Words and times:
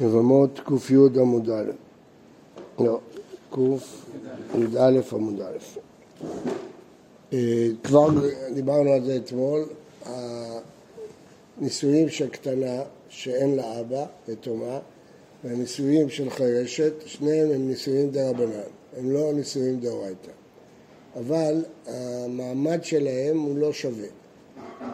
יבמות 0.00 0.60
קי 0.66 0.94
עמוד 1.20 1.50
א', 1.50 1.70
לא, 2.78 3.00
קי"א 3.54 5.00
עמוד 5.12 5.40
א'. 5.40 5.56
אה, 7.32 7.68
כבר 7.84 8.08
דיברנו 8.54 8.92
על 8.92 9.04
זה 9.04 9.16
אתמול, 9.16 9.64
הנישואים 11.58 12.08
של 12.08 12.28
קטנה 12.28 12.82
שאין 13.08 13.56
לה 13.56 13.80
אבא, 13.80 14.04
יתומה, 14.28 14.78
והנישואים 15.44 16.08
של 16.08 16.30
חירשת, 16.30 16.92
שניהם 17.06 17.50
הם 17.50 17.68
נישואים 17.68 18.10
דה 18.10 18.30
רבנן, 18.30 18.68
הם 18.96 19.10
לא 19.10 19.32
נישואים 19.34 19.80
דאורייתא. 19.80 20.30
אבל 21.16 21.64
המעמד 21.86 22.84
שלהם 22.84 23.38
הוא 23.38 23.58
לא 23.58 23.72
שווה. 23.72 24.08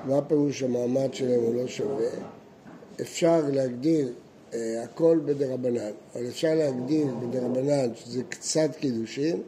מה 0.05 0.23
פירוש 0.23 0.63
המעמד 0.63 1.15
שלהם 1.15 1.41
הוא 1.41 1.55
לא 1.55 1.67
שווה? 1.67 2.11
אפשר 3.01 3.41
להגדיר 3.53 4.13
הכל 4.83 5.21
בדרבנן, 5.25 5.91
אבל 6.15 6.29
אפשר 6.29 6.55
להגדיר 6.55 7.07
בדרבנן 7.23 7.95
שזה 7.95 8.23
קצת 8.29 8.77
קידושין, 8.81 9.43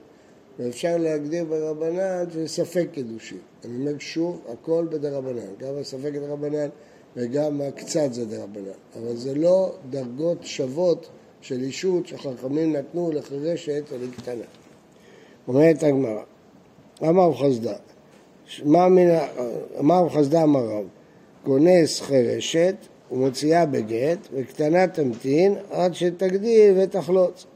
ואפשר 0.58 0.96
להגדיר 0.96 1.44
ברבנן 1.44 2.24
שזה 2.30 2.48
ספק 2.48 2.86
קידושין. 2.92 3.38
אני 3.64 3.76
אומר 3.76 3.98
שוב, 3.98 4.40
הכל 4.52 4.86
בדרבנן, 4.90 5.54
גם 5.58 5.78
הספק 5.80 6.12
דרבנן 6.12 6.68
וגם 7.16 7.60
הקצת 7.60 8.12
זה 8.12 8.26
דרבנן, 8.26 8.78
אבל 8.96 9.16
זה 9.16 9.34
לא 9.34 9.74
דרגות 9.90 10.38
שוות 10.42 11.08
של 11.40 11.62
אישות 11.62 12.06
שחכמים 12.06 12.76
נתנו 12.76 13.12
לחירשת 13.12 13.82
ולקטנה. 13.90 14.44
אומרת 15.48 15.82
הגמרא, 15.82 16.22
אמר 17.02 17.34
חסדה, 17.34 17.74
אמר 19.80 20.08
חסדה 20.08 20.42
אמר 20.42 20.66
רב, 20.66 20.86
כונס 21.44 22.00
חירשת 22.00 22.74
ומוציאה 23.14 23.66
בגט, 23.66 24.18
וקטנה 24.32 24.86
תמתין 24.86 25.54
עד 25.70 25.94
שתגדיל 25.94 26.74
ותחלוץ. 26.78 27.46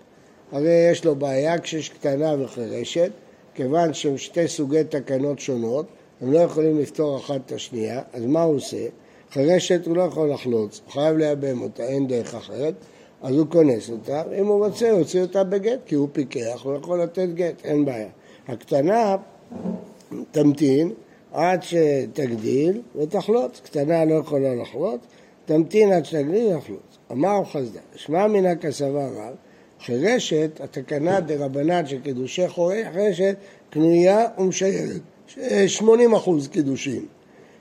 הרי 0.52 0.88
יש 0.90 1.04
לו 1.04 1.16
בעיה 1.16 1.58
כשיש 1.58 1.88
קטנה 1.88 2.34
וחירשת, 2.38 3.10
כיוון 3.54 3.94
שהם 3.94 4.18
שתי 4.18 4.48
סוגי 4.48 4.84
תקנות 4.84 5.38
שונות, 5.38 5.86
הם 6.20 6.32
לא 6.32 6.38
יכולים 6.38 6.78
לפתור 6.78 7.16
אחת 7.16 7.40
את 7.46 7.52
השנייה, 7.52 8.02
אז 8.12 8.24
מה 8.24 8.42
הוא 8.42 8.56
עושה? 8.56 8.86
חירשת 9.30 9.86
הוא 9.86 9.96
לא 9.96 10.02
יכול 10.02 10.30
לחלוץ, 10.30 10.80
הוא 10.84 10.92
חייב 10.92 11.16
לייבם 11.16 11.60
אותה, 11.62 11.82
אין 11.82 12.06
דרך 12.06 12.34
אחרת, 12.34 12.74
אז 13.22 13.34
הוא 13.36 13.46
כונס 13.50 13.90
אותה, 13.90 14.22
אם 14.40 14.46
הוא 14.46 14.66
רוצה, 14.66 14.90
הוא 14.90 14.98
יוציא 14.98 15.22
אותה 15.22 15.44
בגט, 15.44 15.78
כי 15.86 15.94
הוא 15.94 16.08
פיקח, 16.12 16.60
הוא 16.64 16.76
יכול 16.76 17.02
לתת 17.02 17.28
גט, 17.34 17.64
אין 17.64 17.84
בעיה. 17.84 18.08
הקטנה 18.48 19.16
תמתין 20.30 20.92
עד 21.32 21.62
שתגדיל 21.62 22.80
ותחלוץ, 22.96 23.60
קטנה 23.64 24.04
לא 24.04 24.14
יכולה 24.14 24.54
לחלוץ, 24.54 25.00
תמתין 25.48 25.92
עד 25.92 26.04
שתגדיל 26.04 26.56
ותחלוץ. 26.56 26.98
אמר 27.12 27.44
חסדה, 27.44 27.80
שמע 27.96 28.26
מינא 28.26 28.54
כסבה 28.54 29.06
רב, 29.06 29.34
חירשת, 29.80 30.60
התקנה 30.60 31.20
דרבנן 31.20 31.86
של 31.86 32.00
קידושי 32.00 32.48
חירשת, 32.48 33.36
קנויה 33.70 34.26
ומשיירת, 34.38 35.00
80 35.66 36.14
אחוז 36.14 36.48
קידושים. 36.48 37.06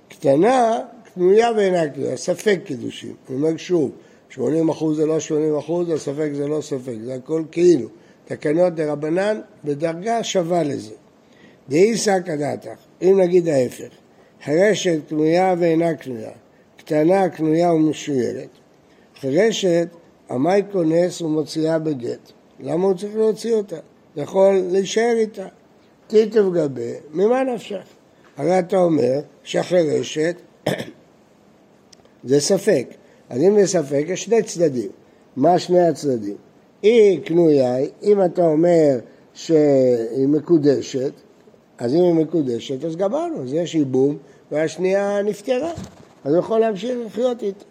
קטנה, 0.09 0.79
קנויה 1.13 1.51
ואינה 1.57 1.89
קנויה, 1.89 2.17
ספק 2.17 2.59
קידושים. 2.65 3.13
אני 3.29 3.37
אומר 3.37 3.57
שוב, 3.57 3.91
80 4.29 4.69
אחוז 4.69 4.97
זה 4.97 5.05
לא 5.05 5.19
80 5.19 5.57
אחוז, 5.57 5.89
הספק 5.89 6.29
זה 6.33 6.47
לא 6.47 6.61
ספק, 6.61 6.95
זה 7.03 7.15
הכל 7.15 7.43
כאילו. 7.51 7.89
תקנות 8.25 8.75
דרבנן 8.75 9.39
בדרגה 9.63 10.23
שווה 10.23 10.63
לזה. 10.63 10.93
דאיסא 11.69 12.19
כדתך, 12.25 12.79
אם 13.01 13.19
נגיד 13.19 13.47
ההפך, 13.47 13.89
חירשת 14.43 14.99
קנויה 15.09 15.55
ואינה 15.59 15.95
קנויה, 15.95 16.31
קטנה 16.87 17.29
קנויה 17.29 17.73
ומשוירת, 17.73 18.49
חירשת 19.19 19.87
המאי 20.29 20.61
כונס 20.71 21.21
ומוציאה 21.21 21.79
בגט. 21.79 22.31
למה 22.59 22.85
הוא 22.85 22.93
צריך 22.93 23.15
להוציא 23.15 23.53
אותה? 23.53 23.75
יכול 24.15 24.61
להישאר 24.71 25.13
איתה. 25.17 25.47
תיטב 26.07 26.53
גבי, 26.53 26.93
ממה 27.13 27.43
נפשך? 27.43 27.83
הרי 28.37 28.59
אתה 28.59 28.77
אומר 28.77 29.19
שהחירשת 29.43 30.35
זה 32.29 32.39
ספק. 32.39 32.87
אז 33.29 33.41
אם 33.41 33.59
זה 33.59 33.67
ספק, 33.67 34.03
יש 34.07 34.23
שני 34.23 34.43
צדדים. 34.43 34.89
מה 35.35 35.59
שני 35.59 35.87
הצדדים? 35.87 36.37
היא 36.81 37.21
קנויה, 37.21 37.77
אם 38.03 38.25
אתה 38.25 38.45
אומר 38.45 38.99
שהיא 39.33 40.27
מקודשת, 40.27 41.11
אז 41.77 41.93
אם 41.93 42.03
היא 42.03 42.13
מקודשת, 42.13 42.85
אז 42.85 42.95
גמרנו, 42.95 43.43
אז 43.43 43.53
יש 43.53 43.75
ייבום, 43.75 44.17
והשנייה 44.51 45.21
נפטרה. 45.21 45.71
אז 46.27 46.33
הוא 46.33 46.39
יכול 46.39 46.59
להמשיך 46.59 46.97
לחיות 47.05 47.43
איתה. 47.43 47.63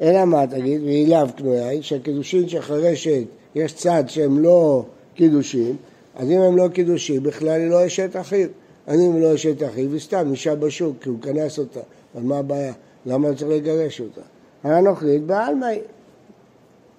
אלא 0.00 0.24
מה 0.24 0.46
תגיד, 0.46 0.82
והיא 0.82 1.08
לאו 1.08 1.26
קנויה, 1.36 1.68
היא 1.68 1.82
שהקידושין 1.82 2.48
של 2.48 2.60
חרשת, 2.60 3.22
יש 3.54 3.72
צד 3.72 4.04
שהם 4.06 4.38
לא 4.38 4.84
קידושין, 5.14 5.76
אז 6.16 6.30
אם 6.30 6.40
הם 6.40 6.56
לא 6.56 6.68
קידושין, 6.68 7.22
בכלל 7.22 7.60
היא 7.60 7.70
לא 7.70 7.86
אשת 7.86 8.16
אחיו. 8.16 8.48
אז 8.86 9.00
אם 9.00 9.14
היא 9.14 9.22
לא 9.22 9.34
אשת 9.34 9.62
אחיו, 9.62 9.92
היא 9.92 10.00
סתם 10.00 10.30
אישה 10.30 10.54
בשוק, 10.54 10.96
כי 11.00 11.08
הוא 11.08 11.20
כנס 11.22 11.58
אותה. 11.58 11.80
אז 12.14 12.22
מה 12.22 12.38
הבעיה? 12.38 12.72
למה 13.06 13.34
צריך 13.34 13.50
לגרש 13.50 14.00
אותה? 14.00 14.20
הנוכרית 14.62 15.22
בעלמאי. 15.22 15.80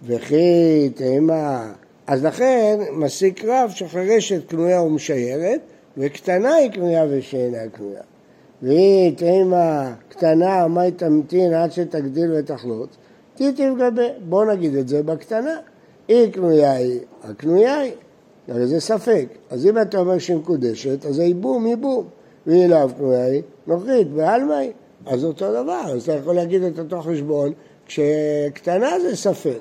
וכי 0.04 0.90
תימה... 0.96 1.72
אז 2.08 2.26
לכן 2.26 2.80
מסיק 2.92 3.46
רב 3.46 3.72
שחרשת 3.76 4.50
קנויה 4.50 4.82
ומשיירת, 4.82 5.60
וקטנה 5.98 6.54
היא 6.54 6.72
קנויה 6.72 7.06
ושאינה 7.10 7.70
קנויה. 7.72 8.02
והיא 8.64 9.18
תימה 9.18 9.94
קטנה, 10.10 10.68
מה 10.68 10.82
היא 10.82 10.94
תמתין 10.96 11.54
עד 11.54 11.72
שתגדיל 11.72 12.32
ותחלוץ? 12.36 12.90
תיטיב 13.36 13.74
גבי. 13.80 14.08
בוא 14.30 14.46
נגיד 14.46 14.76
את 14.76 14.88
זה 14.88 15.04
בקטנה. 15.04 15.58
היא 16.08 16.32
קנויה 16.32 16.72
היא, 16.72 17.00
הקנויה 17.24 17.80
היא. 17.80 17.94
הרי 18.48 18.68
זה 18.68 18.80
ספק. 18.80 19.26
אז 19.50 19.66
אם 19.66 19.82
אתה 19.82 20.00
אומר 20.00 20.18
שהיא 20.18 20.38
מקודשת, 20.38 21.06
אז 21.06 21.16
זה 21.16 21.24
ייבום, 21.24 21.68
ייבום. 21.68 22.06
והיא 22.48 22.68
לאו 22.68 22.90
קנויה 22.98 23.26
היא, 23.26 23.42
נוכרית, 23.68 24.12
בעלמא 24.12 24.54
היא. 24.54 24.72
אז 25.06 25.26
אותו 25.26 25.64
דבר, 25.64 25.82
אז 25.94 26.04
אתה 26.04 26.14
יכול 26.14 26.36
להגיד 26.36 26.64
את 26.64 26.80
אותו 26.80 27.02
חשבון 27.02 27.54
כשקטנה 27.86 29.00
זה 29.00 29.16
ספק. 29.16 29.60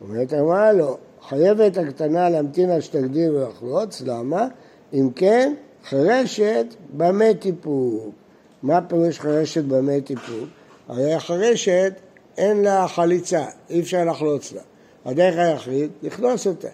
אומרת 0.00 0.34
אמרה 0.34 0.72
לא, 0.72 0.96
חייבת 1.28 1.76
הקטנה 1.76 2.30
להמתין 2.30 2.70
עד 2.70 2.80
שתגדיל 2.80 3.30
ולחלוץ, 3.30 4.02
למה? 4.06 4.48
אם 4.94 5.10
כן, 5.16 5.54
חרשת 5.88 6.66
במה 6.96 7.34
טיפוק. 7.38 8.14
מה 8.62 8.80
פירוש 8.88 9.20
חרשת 9.20 9.64
במה 9.64 10.00
טיפוק? 10.04 10.48
הרי 10.88 11.14
החרשת 11.14 11.92
אין 12.38 12.62
לה 12.62 12.88
חליצה, 12.88 13.44
אי 13.70 13.80
אפשר 13.80 14.04
לחלוץ 14.04 14.52
לה. 14.52 14.62
הדרך 15.04 15.38
היחיד, 15.38 15.90
לכנוס 16.02 16.46
אותה. 16.46 16.68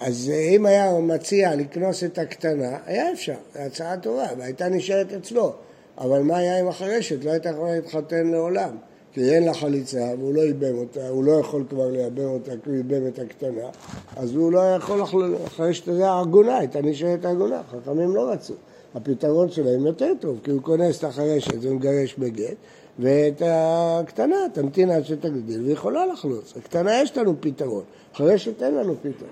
אז 0.00 0.30
אם 0.30 0.66
היה 0.66 0.98
מציע 0.98 1.54
לקנוס 1.54 2.04
את 2.04 2.18
הקטנה, 2.18 2.78
היה 2.86 3.12
אפשר, 3.12 3.34
זו 3.54 3.60
הצעה 3.60 3.96
טובה, 3.96 4.26
והייתה 4.38 4.68
נשארת 4.68 5.12
אצלו. 5.12 5.52
אבל 5.98 6.22
מה 6.22 6.36
היה 6.36 6.58
עם 6.58 6.68
החרשת? 6.68 7.24
לא 7.24 7.30
הייתה 7.30 7.48
יכולה 7.48 7.74
להתחתן 7.74 8.26
לעולם. 8.26 8.76
כי 9.12 9.30
אין 9.30 9.44
לה 9.44 9.54
חליצה 9.54 10.12
והוא 10.18 10.34
לא 10.34 10.42
איבם 10.42 10.78
אותה, 10.78 11.08
הוא 11.08 11.24
לא 11.24 11.32
יכול 11.32 11.64
כבר 11.70 11.90
לייבם 11.90 12.28
אותה 12.28 12.52
כי 12.64 12.70
הוא 12.70 12.76
איבם 12.76 13.06
את 13.06 13.18
הקטנה, 13.18 13.68
אז 14.16 14.34
הוא 14.34 14.52
לא 14.52 14.60
יכול, 14.76 15.02
החרשת 15.44 15.88
הזה 15.88 16.12
עגונה, 16.12 16.58
הייתה 16.58 16.82
נשארת 16.82 17.24
עגונה, 17.24 17.62
חכמים 17.70 18.14
לא 18.14 18.30
רצו. 18.30 18.54
הפתרון 18.94 19.50
שלהם 19.50 19.86
יותר 19.86 20.12
טוב, 20.20 20.40
כי 20.44 20.50
הוא 20.50 20.62
כונס 20.62 20.98
את 20.98 21.04
החרשת 21.04 21.54
ומגרש 21.60 22.14
בגט, 22.18 22.56
ואת 22.98 23.42
הקטנה 23.46 24.36
תמתין 24.52 24.90
עד 24.90 25.04
שתגדיל, 25.04 25.62
והיא 25.62 25.72
יכולה 25.72 26.06
לחלוץ. 26.06 26.54
הקטנה 26.56 27.02
יש 27.02 27.16
לנו 27.16 27.34
פתרון, 27.40 27.82
חרשת 28.14 28.62
אין 28.62 28.74
לנו 28.74 28.94
פתרון. 28.94 29.30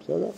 בסדר? 0.00 0.30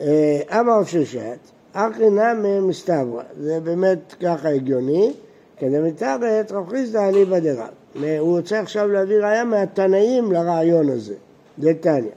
אה, 0.00 0.60
אמר 0.60 0.84
ששת, 0.84 1.38
אחי 1.72 2.10
נמי 2.10 2.60
מסתברא, 2.60 3.22
זה 3.40 3.60
באמת 3.60 4.14
ככה 4.20 4.48
הגיוני, 4.48 5.12
כדמתרת 5.56 6.52
רב 6.52 6.68
חיסדא 6.68 7.08
אליבא 7.08 7.38
דרב. 7.38 7.68
הוא 7.94 8.36
רוצה 8.38 8.60
עכשיו 8.60 8.88
להביא 8.88 9.16
ראיה 9.16 9.44
מהתנאים 9.44 10.32
לרעיון 10.32 10.88
הזה, 10.88 11.14
דתניא. 11.58 12.10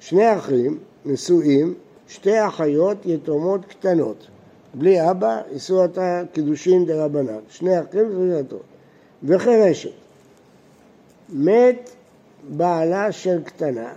שני 0.00 0.36
אחים 0.36 0.78
נשואים, 1.04 1.74
שתי 2.08 2.46
אחיות 2.46 2.96
יתומות 3.06 3.64
קטנות. 3.64 4.26
בלי 4.74 5.10
אבא, 5.10 5.40
יישאו 5.52 5.82
אותה 5.82 6.22
קידושין 6.32 6.86
דרבנן. 6.86 7.38
שני 7.48 7.80
אחים 7.80 8.20
וזאתו. 8.20 8.58
וחירשת. 9.24 9.90
מת 11.28 11.90
בעלה 12.48 13.12
של 13.12 13.42
קטנה, 13.42 13.92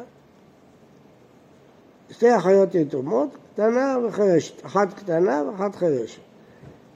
שתי 2.12 2.38
אחיות 2.38 2.76
יתומות, 2.76 3.30
קטנה 3.54 3.98
וחירשת, 4.08 4.66
אחת 4.66 4.94
קטנה 4.94 5.44
ואחת 5.48 5.76
חירשת. 5.76 6.22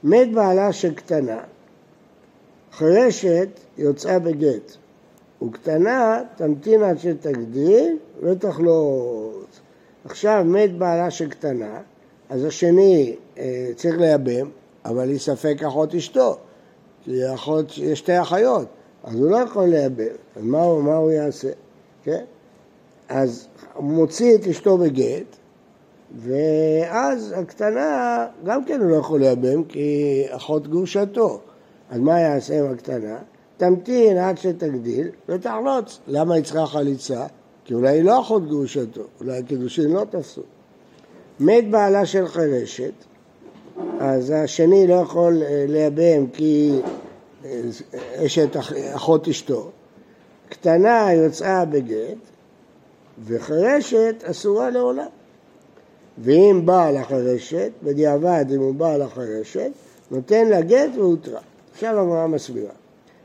מת 0.04 0.32
בעלה 0.32 0.72
של 0.72 0.94
קטנה, 0.94 1.40
חירשת 2.78 3.48
יוצאה 3.78 4.18
בגט, 4.18 4.72
וקטנה 5.42 6.22
תמתין 6.36 6.82
עד 6.82 6.98
שתגדיל 6.98 7.98
ותחלוץ. 8.22 9.60
עכשיו 10.04 10.44
מת 10.46 10.78
בעלה 10.78 11.10
של 11.10 11.28
קטנה, 11.28 11.80
אז 12.30 12.44
השני 12.44 13.16
אה, 13.38 13.70
צריך 13.76 13.98
לייבם, 13.98 14.50
אבל 14.84 15.08
היא 15.08 15.18
ספק 15.18 15.56
אחות 15.66 15.94
אשתו, 15.94 16.36
כי 17.04 17.34
אחות, 17.34 17.78
יש 17.78 17.98
שתי 17.98 18.20
אחיות, 18.20 18.68
אז 19.04 19.14
הוא 19.14 19.30
לא 19.30 19.36
יכול 19.36 19.64
לייבם, 19.64 20.14
אז 20.36 20.42
מה, 20.42 20.80
מה 20.80 20.96
הוא 20.96 21.10
יעשה? 21.10 21.50
כן? 22.04 22.24
אז 23.08 23.48
הוא 23.74 23.84
מוציא 23.84 24.34
את 24.34 24.46
אשתו 24.46 24.78
בגט, 24.78 25.36
ואז 26.16 27.34
הקטנה, 27.36 28.26
גם 28.44 28.64
כן 28.64 28.80
הוא 28.80 28.90
לא 28.90 28.96
יכול 28.96 29.20
לייבם 29.20 29.64
כי 29.64 30.24
אחות 30.30 30.68
גרושתו. 30.68 31.40
אז 31.90 32.00
מה 32.00 32.20
יעשה 32.20 32.58
עם 32.58 32.72
הקטנה? 32.72 33.18
תמתין 33.56 34.18
עד 34.18 34.38
שתגדיל 34.38 35.08
ותחלוץ. 35.28 35.98
למה 36.06 36.34
היא 36.34 36.44
צריכה 36.44 36.66
חליצה? 36.66 37.26
כי 37.64 37.74
אולי 37.74 37.88
היא 37.88 38.02
לא 38.02 38.20
אחות 38.20 38.48
גרושתו, 38.48 39.02
אולי 39.20 39.38
הקידושין 39.38 39.90
לא 39.90 40.04
תפסו. 40.10 40.42
מת 41.40 41.70
בעלה 41.70 42.06
של 42.06 42.28
חירשת, 42.28 42.92
אז 44.00 44.30
השני 44.30 44.86
לא 44.86 44.94
יכול 44.94 45.42
אה, 45.42 45.64
לייבם 45.68 46.26
כי 46.26 46.80
אה, 47.44 47.60
אשת 48.26 48.56
אחות 48.94 49.28
אשתו. 49.28 49.70
קטנה 50.48 51.12
יוצאה 51.12 51.64
בגט, 51.64 52.18
וחירשת 53.24 54.24
אסורה 54.24 54.70
לעולם. 54.70 55.06
ואם 56.18 56.62
בעל 56.64 56.96
החרשת, 56.96 57.70
בדיעבד 57.82 58.44
אם 58.54 58.60
הוא 58.60 58.74
בעל 58.74 59.02
החרשת, 59.02 59.70
נותן 60.10 60.48
לה 60.48 60.60
גט 60.60 60.90
והותרה. 60.96 61.40
עכשיו 61.74 62.00
הגמרא 62.00 62.26
מסבירה. 62.26 62.72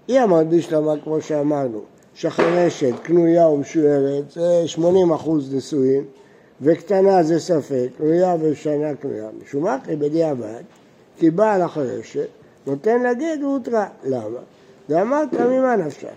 היא 0.08 0.24
אמרת 0.24 0.50
בשלמה, 0.50 0.94
כמו 1.04 1.22
שאמרנו, 1.22 1.82
שחרשת, 2.14 2.94
קנויה 3.04 3.48
ומשוירת, 3.48 4.32
זה 4.32 4.64
80 4.66 5.12
אחוז 5.12 5.56
נשואין, 5.56 6.04
וקטנה 6.62 7.24
זה 7.24 7.40
ספק, 7.40 7.88
קנויה 7.98 8.36
ושנה 8.42 8.96
קנויה. 8.96 9.30
משום 9.44 9.64
מה, 9.64 9.78
בדיעבד, 9.88 10.62
כי 11.18 11.30
בעל 11.30 11.62
החרשת 11.62 12.28
נותן 12.68 13.02
לה 13.02 13.14
גט 13.14 13.40
והותרה. 13.42 13.88
למה? 14.04 14.40
ואמרת 14.90 15.34
ממה 15.34 15.76
נפשך? 15.76 16.08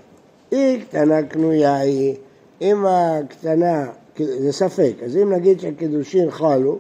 היא 0.51 0.85
קטנה 0.85 1.23
קנויה 1.23 1.77
היא, 1.77 2.17
אם 2.61 2.87
הקטנה, 2.87 3.87
זה 4.17 4.53
ספק, 4.53 4.93
אז 5.05 5.17
אם 5.17 5.33
נגיד 5.33 5.61
שהקידושין 5.61 6.31
חלו, 6.31 6.79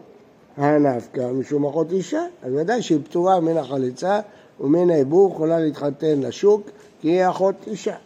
הנפקא 0.56 1.31
משום 1.32 1.66
אחות 1.66 1.93
אישה, 1.93 2.22
אז 2.43 2.52
ודאי 2.55 2.82
שהיא 2.82 2.98
פטורה 3.05 3.40
מן 3.40 3.56
החליצה 3.56 4.20
ומן 4.62 4.90
העיבור, 4.90 5.32
יכולה 5.34 5.60
להתחתן 5.60 6.20
לשוק, 6.20 6.62
כי 7.00 7.08
היא 7.08 7.28
אחות 7.28 7.54
אישה. 7.66 7.96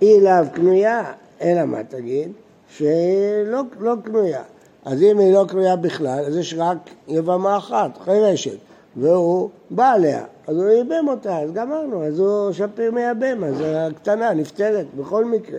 היא 0.00 0.22
לאו 0.22 0.50
קנויה, 0.52 1.12
אלא 1.40 1.64
מה 1.64 1.84
תגיד? 1.84 2.32
שלא 2.68 3.62
לא 3.80 3.94
קנויה. 4.04 4.42
אז 4.84 5.02
אם 5.02 5.18
היא 5.18 5.32
לא 5.32 5.44
קנויה 5.48 5.76
בכלל, 5.76 6.24
אז 6.26 6.36
יש 6.36 6.54
רק 6.58 6.78
יבמה 7.08 7.56
אחת, 7.56 7.98
חירשת, 7.98 8.56
והוא 8.96 9.50
בא 9.70 9.92
עליה, 9.92 10.24
אז 10.46 10.56
הוא 10.56 10.68
ייבם 10.68 11.08
אותה, 11.08 11.38
אז 11.38 11.52
גמרנו, 11.52 12.04
אז 12.04 12.18
הוא 12.18 12.52
שפיר 12.52 12.90
מייבם, 12.92 13.44
אז 13.44 13.54
הקטנה 13.66 14.34
נפטרת 14.34 14.86
בכל 14.94 15.24
מקרה. 15.24 15.58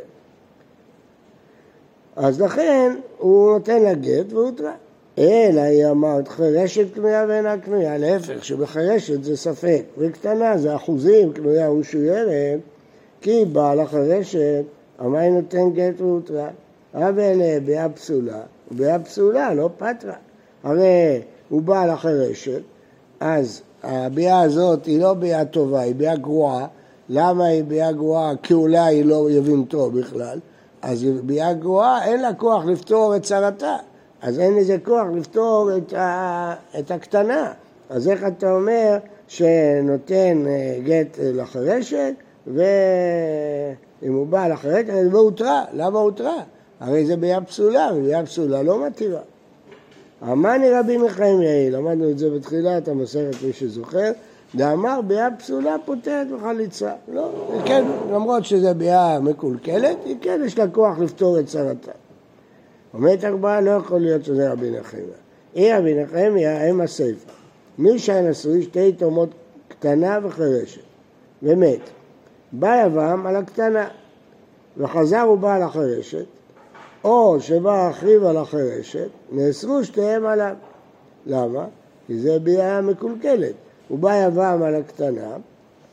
אז 2.16 2.42
לכן 2.42 2.96
הוא 3.18 3.52
נותן 3.54 3.84
לה 3.84 3.94
גט 3.94 4.34
והוא 4.34 4.44
והותרה. 4.44 4.74
אלא 5.18 5.62
היא 5.62 5.88
אמרת 5.88 6.28
חרשת 6.28 6.94
קנויה 6.94 7.26
ואינה 7.28 7.58
קנויה, 7.58 7.98
להפך, 7.98 8.46
שבחרשת 8.46 9.24
זה 9.24 9.38
ספק, 9.38 9.84
וקטנה 9.98 10.58
זה 10.58 10.76
אחוזים, 10.76 11.34
קנויה 11.34 11.72
ומשוירת, 11.72 12.60
כי 13.22 13.46
בעל 13.46 13.80
החרשת, 13.80 14.64
המים 15.00 15.36
נותן 15.36 15.70
גט 15.74 16.02
והותרה. 16.02 16.48
רב 16.96 17.20
אלה 17.20 17.60
ביאה 17.60 17.90
פסולה, 17.90 18.40
וביאה 18.72 19.00
פסולה, 19.00 19.54
לא 19.54 19.70
פטרה. 19.78 20.14
הרי 20.64 21.22
הוא 21.50 21.62
בעל 21.62 21.90
החרשת, 21.90 22.62
אז 23.20 23.62
הביאה 23.84 24.42
הזאת 24.42 24.86
היא 24.86 25.02
לא 25.02 25.14
ביאה 25.14 25.46
טובה, 25.46 25.82
היא 25.82 25.96
ביאה 25.96 26.16
גרועה. 26.16 26.68
למה 27.10 27.46
היא 27.46 27.64
ביאה 27.64 27.92
גרועה? 27.92 28.32
כי 28.44 28.54
אולי 28.54 28.80
היא 28.80 29.06
לא 29.06 29.32
יבימתו 29.32 29.92
בכלל. 29.92 30.40
אז 30.82 31.06
ביאה 31.24 31.54
גרועה, 31.54 32.06
אין 32.06 32.22
לה 32.22 32.34
כוח 32.34 32.66
לפתור 32.66 33.16
את 33.16 33.24
צרתה. 33.24 33.76
אז 34.22 34.40
אין 34.40 34.56
לזה 34.56 34.78
כוח 34.84 35.08
לפתור 35.16 35.70
את, 35.78 35.94
ה, 35.94 36.54
את 36.80 36.92
הקטנה. 36.92 37.52
אז 37.90 38.10
איך 38.10 38.24
אתה 38.28 38.52
אומר 38.52 38.98
שנותן 39.28 40.44
אה, 40.48 40.78
גט 40.84 41.18
לחרשת, 41.20 42.14
ואם 42.48 44.14
הוא 44.14 44.28
בא 44.28 44.48
לחרשת, 44.48 44.90
אז 44.90 45.14
לא 45.14 45.20
הותרה. 45.20 45.66
למה 45.74 46.00
הותרה? 46.00 46.44
הרי 46.80 47.06
זה 47.06 47.18
ביאה 47.18 47.42
פסולה, 47.42 47.90
וביאה 47.96 48.26
פסולה 48.26 48.64
לא 48.64 48.86
מתירה. 48.88 49.22
אמני 50.32 50.72
רבי 50.72 50.98
מיכאל 50.98 51.70
למדנו 51.72 52.10
את 52.10 52.18
זה 52.18 52.30
בתחילת 52.30 52.88
המסכת, 52.88 53.44
מי 53.46 53.54
שזוכר, 53.54 54.12
ואמר 54.56 55.02
ביאה 55.08 55.28
פסולה 55.40 55.76
פותרת 55.86 56.28
בחליצה. 56.32 56.92
לא, 57.14 57.32
כן, 57.66 57.84
למרות 58.14 58.46
שזה 58.46 58.74
ביאה 58.74 59.20
מקולקלת, 59.20 59.98
היא 60.06 60.16
כן 60.22 60.42
יש 60.46 60.58
לה 60.58 60.68
כוח 60.68 61.00
לפתור 61.00 61.40
את 61.40 61.46
צרתה. 61.46 61.92
אומרת 62.96 63.24
ארבעה 63.24 63.62
לא 63.62 63.72
יכול 63.72 64.00
להיות 64.00 64.26
שזה 64.26 64.52
רבי 64.52 64.72
נחמיה. 64.72 65.04
היא 65.54 65.74
רבי 65.76 66.04
נחמיה 66.04 66.70
הם 66.70 66.82
הסיפה. 66.82 67.32
מי 67.78 68.00
שהיה 68.00 68.30
נשוי 68.30 68.64
שתי 68.64 68.92
תאומות 68.92 69.30
קטנה 69.68 70.20
וחירשת, 70.24 70.82
ומת. 71.44 71.80
בא 72.52 72.86
יבם 72.86 73.26
על 73.26 73.36
הקטנה, 73.36 73.88
וחזר 74.78 75.30
ובא 75.34 75.56
על 75.56 75.64
החירשת, 75.64 76.26
או 77.04 77.38
שבא 77.40 77.90
אחיו 77.90 78.28
על 78.28 78.38
החירשת, 78.38 79.08
נאסרו 79.32 79.84
שתיהם 79.84 80.26
עליו. 80.26 80.56
למה? 81.26 81.66
כי 82.08 82.20
זה 82.20 82.40
ביאה 82.40 82.82
מקולקלת. 82.82 83.54
הוא 83.88 84.00
בא 84.00 84.26
יבם 84.26 84.62
על 84.64 84.76
הקטנה, 84.76 85.38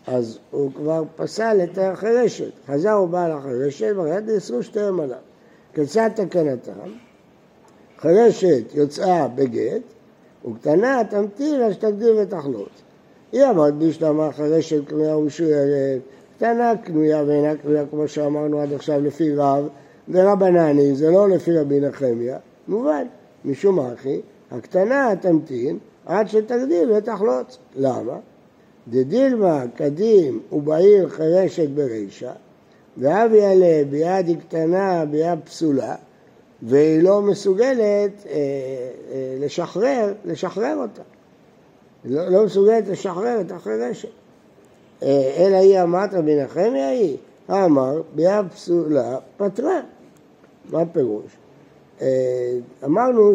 אז 0.06 0.38
הוא 0.50 0.70
כבר 0.72 1.02
פסל 1.16 1.60
את 1.64 1.78
החירשת. 1.78 2.50
חזר 2.66 3.00
ובא 3.04 3.24
על 3.24 3.32
החירשת, 3.32 3.92
ורד 3.96 4.22
נאסרו 4.26 4.62
שתיהם 4.62 5.00
עליו. 5.00 5.18
כיצד 5.74 6.10
תקנתם? 6.14 6.72
חירשת 7.98 8.74
יוצאה 8.74 9.28
בגט, 9.28 9.82
וקטנה 10.48 11.02
תמתין 11.10 11.62
עד 11.62 11.72
שתגדיר 11.72 12.16
ותחלוץ. 12.22 12.68
היא 13.32 13.44
אמרת 13.44 13.74
בשלמה 13.74 14.32
חירשת 14.32 14.88
קנויה 14.88 15.16
ומשוירת, 15.16 16.00
קטנה 16.36 16.72
קנויה 16.84 17.24
ואינה 17.26 17.56
קנויה 17.56 17.84
כמו 17.90 18.08
שאמרנו 18.08 18.60
עד 18.60 18.72
עכשיו 18.72 19.00
לפי 19.00 19.34
רב, 19.34 19.68
ורבנני, 20.08 20.94
זה 20.94 21.10
לא 21.10 21.28
לפי 21.28 21.58
רבי 21.58 21.80
נחמיה, 21.80 22.38
מובן, 22.68 23.06
משום 23.44 23.80
אחי, 23.80 24.20
הקטנה 24.50 25.10
תמתין 25.20 25.78
עד 26.06 26.28
שתגדיל 26.28 26.92
ותחלוץ. 26.92 27.58
למה? 27.76 28.18
דדילמה 28.88 29.64
קדים 29.76 30.40
ובעיר 30.52 31.08
חירשת 31.08 31.68
ברישה, 31.68 32.32
ואבי 32.96 33.42
עלה 33.42 33.82
ביד 33.90 34.40
קטנה 34.40 35.04
ביד 35.04 35.38
פסולה, 35.44 35.94
והיא 36.62 37.02
לא 37.02 37.22
מסוגלת 37.22 38.26
אה, 38.26 38.32
אה, 39.12 39.36
לשחרר, 39.40 40.12
לשחרר 40.24 40.76
אותה. 40.76 41.02
לא, 42.04 42.28
לא 42.28 42.44
מסוגלת 42.44 42.88
לשחרר 42.88 43.40
את 43.40 43.52
החירשת. 43.52 44.08
אה, 45.02 45.34
אלא 45.36 45.56
היא 45.56 45.82
אמרת 45.82 46.14
רבי 46.14 46.36
נחמיה 46.36 46.88
היא, 46.88 47.16
אמר 47.50 48.02
ביד 48.14 48.46
פסולה 48.54 49.18
פטרה. 49.36 49.80
מה 50.70 50.80
הפירוש? 50.80 51.36
אה, 52.00 52.56
אמרנו 52.84 53.32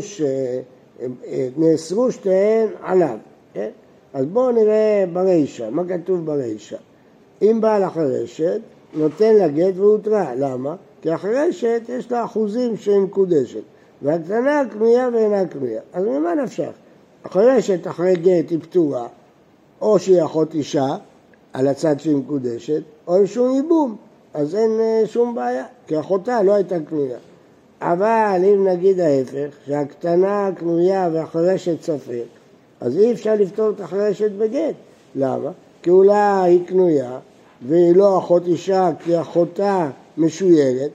שנאסרו 1.02 2.12
שתיהן 2.12 2.68
עליו, 2.82 3.18
כן? 3.54 3.70
אז 4.14 4.26
בואו 4.26 4.52
נראה 4.52 5.06
ברישה, 5.14 5.70
מה 5.70 5.84
כתוב 5.88 6.26
ברישה. 6.26 6.78
אם 7.42 7.62
בעל 7.62 7.84
החרשת, 7.84 8.62
נותן 8.98 9.36
לה 9.36 9.48
גט 9.48 9.74
והותרה. 9.78 10.36
למה? 10.36 10.76
כי 11.02 11.12
החרשת 11.12 11.82
יש 11.90 12.12
לה 12.12 12.26
אחוזים 12.26 12.78
שהיא 12.78 13.00
מקודשת, 13.00 13.62
והקטנה 14.02 14.64
קנויה 14.74 15.10
ואינה 15.14 15.46
קנויה. 15.46 15.82
אז 15.94 16.06
ממה 16.06 16.36
נפשך? 16.36 16.72
החרשת 17.26 17.88
אחרי 17.88 18.16
גט 18.16 18.50
היא 18.50 18.60
פטורה, 18.62 19.08
או 19.82 20.00
שהיא 20.00 20.24
אחות 20.24 20.54
אישה, 20.54 20.96
על 21.54 21.68
הצד 21.68 22.00
שהיא 22.00 22.16
מקודשת, 22.16 22.82
או 23.08 23.28
שום 23.28 23.56
ייבום, 23.56 23.96
אז 24.34 24.56
אין 24.56 24.72
אה, 24.80 25.04
שום 25.06 25.36
בעיה, 25.36 25.66
כי 25.88 26.00
אחותה 26.00 26.44
לא 26.44 26.54
הייתה 26.54 26.80
קנויה. 26.80 27.18
אבל 27.82 28.42
אם 28.44 28.68
נגיד 28.68 29.00
ההפך, 29.00 29.48
שהקטנה 29.66 30.50
קנויה 30.56 31.10
והחרשת 31.14 31.82
ספק, 31.82 32.24
אז 32.82 32.98
אי 32.98 33.14
אפשר 33.14 33.36
לפתור 33.36 33.70
את 33.70 33.82
החרשת 33.82 34.32
בגט. 34.32 34.76
למה? 35.16 35.52
כי 35.82 35.90
אולי 35.90 36.42
היא 36.46 36.68
קנויה 36.68 37.20
והיא 37.68 37.96
לא 37.96 38.18
אחות 38.18 38.48
אישה 38.48 38.92
כי 39.04 39.22
אחותה 39.22 39.90
משוירת, 40.18 40.92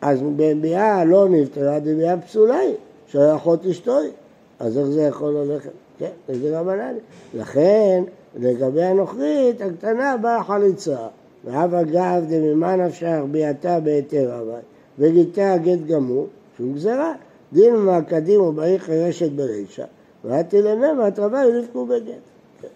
אז 0.00 0.22
בביאה 0.36 1.04
לא 1.04 1.28
נפטרה, 1.28 1.80
בביאה 1.80 2.20
פסולה 2.20 2.56
היא, 2.56 2.74
שהיה 3.06 3.36
אחות 3.36 3.66
אשתו 3.66 3.98
היא. 3.98 4.10
אז 4.58 4.78
איך 4.78 4.86
זה 4.86 5.02
יכול 5.02 5.32
ללכת? 5.34 5.70
כן, 5.98 6.10
זה 6.28 6.60
רבנן. 6.60 6.94
לכן, 7.34 8.02
לגבי 8.36 8.82
הנוכרית, 8.82 9.60
הקטנה 9.60 10.16
באה 10.16 10.44
חליצה. 10.44 11.06
ואב 11.44 11.74
אגב 11.74 12.24
דממה 12.28 12.76
נפשך 12.76 13.18
ביאתה 13.30 13.80
בהיתר 13.80 14.38
אבל, 14.38 14.60
וגיתה 14.98 15.56
גט 15.56 15.78
גמור, 15.86 16.26
שום 16.58 16.74
גזירה. 16.74 17.12
דין 17.52 17.76
מה 17.76 18.02
קדים 18.02 18.40
ובאי 18.40 18.78
חירשת 18.78 19.30
ברישה, 19.30 19.84
ואתי 20.24 20.62
לממה 20.62 21.10
תרבה 21.10 21.44
ילבקו 21.44 21.86
בגט. 21.86 22.24
כן. 22.60 22.68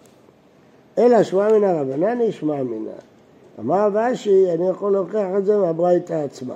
אלא 0.97 1.23
שמע 1.23 1.57
מן 1.57 1.63
הרבנן 1.63 2.21
ישמע 2.21 2.63
מנה. 2.63 2.91
אמר 3.59 3.87
רבשי, 3.87 4.51
אני 4.53 4.69
יכול 4.69 4.91
להוכיח 4.91 5.27
את 5.37 5.45
זה 5.45 5.57
מהברייתא 5.57 6.13
עצמה. 6.13 6.55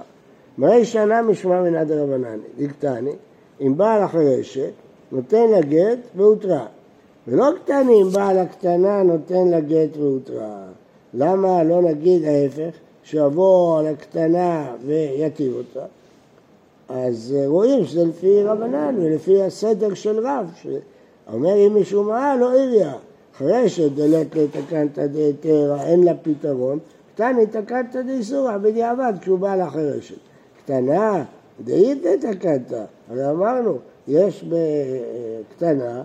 מראי 0.58 0.86
שנה 0.86 1.22
משמע 1.22 1.62
מנא 1.62 1.84
דרבנן, 1.84 2.38
דקטני, 2.58 3.12
אם 3.62 3.78
בעל 3.78 4.02
החרשת 4.02 4.72
נותן 5.12 5.50
לה 5.52 5.62
גט 5.62 6.00
והותרה. 6.16 6.66
ולא 7.28 7.50
קטני 7.64 8.02
אם 8.02 8.10
בעל 8.10 8.38
הקטנה 8.38 9.04
נותן 9.04 9.48
לה 9.48 9.60
גט 9.60 9.98
והותרה. 9.98 10.64
למה 11.14 11.64
לא 11.64 11.82
נגיד 11.82 12.24
ההפך, 12.24 12.76
שיבוא 13.04 13.80
על 13.80 13.88
הקטנה 13.88 14.76
ויתיר 14.86 15.54
אותה? 15.54 15.86
אז 16.90 17.36
רואים 17.46 17.86
שזה 17.86 18.06
לפי 18.06 18.44
רבנן 18.44 18.96
ולפי 19.02 19.42
הסדר 19.42 19.94
של 19.94 20.28
רב, 20.28 20.52
שאומר 20.62 21.68
אם 21.68 21.74
מישהו 21.74 22.04
מעל 22.04 22.40
לא 22.40 22.52
עיריה, 22.54 22.94
חרשת 23.38 23.92
דלת 23.92 24.36
לתקנתא 24.36 25.08
דהיתרא 25.08 25.84
אין 25.84 26.04
לה 26.04 26.14
פתרון, 26.22 26.80
קטני 27.14 27.48
תקנתא 27.48 28.02
דאיסורא 28.02 28.58
בדיעבד 28.58 29.14
כשהוא 29.22 29.40
בא 29.40 29.56
לחרשת. 29.56 30.16
קטנה 30.64 31.24
דאית 31.64 32.04
תקנתא, 32.22 32.84
הרי 33.10 33.30
אמרנו, 33.30 33.78
יש 34.08 34.44
בקטנה 34.44 36.04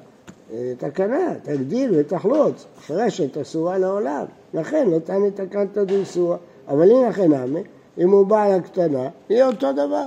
אה, 0.52 0.72
תקנה, 0.78 1.34
תגדיל 1.42 1.90
ותחלוץ, 1.94 2.66
חרשת 2.86 3.38
אסורה 3.38 3.78
לעולם, 3.78 4.24
לכן 4.54 4.90
לא 4.90 4.98
תעני 4.98 5.30
תקנתא 5.30 5.84
דאיסורא, 5.84 6.36
אבל 6.68 6.90
הנה 6.90 7.08
לכן 7.08 7.32
נמי, 7.32 7.60
אם 7.98 8.10
הוא 8.10 8.26
בא 8.26 8.56
לקטנה, 8.56 9.08
יהיה 9.30 9.46
אותו 9.46 9.72
דבר. 9.72 10.06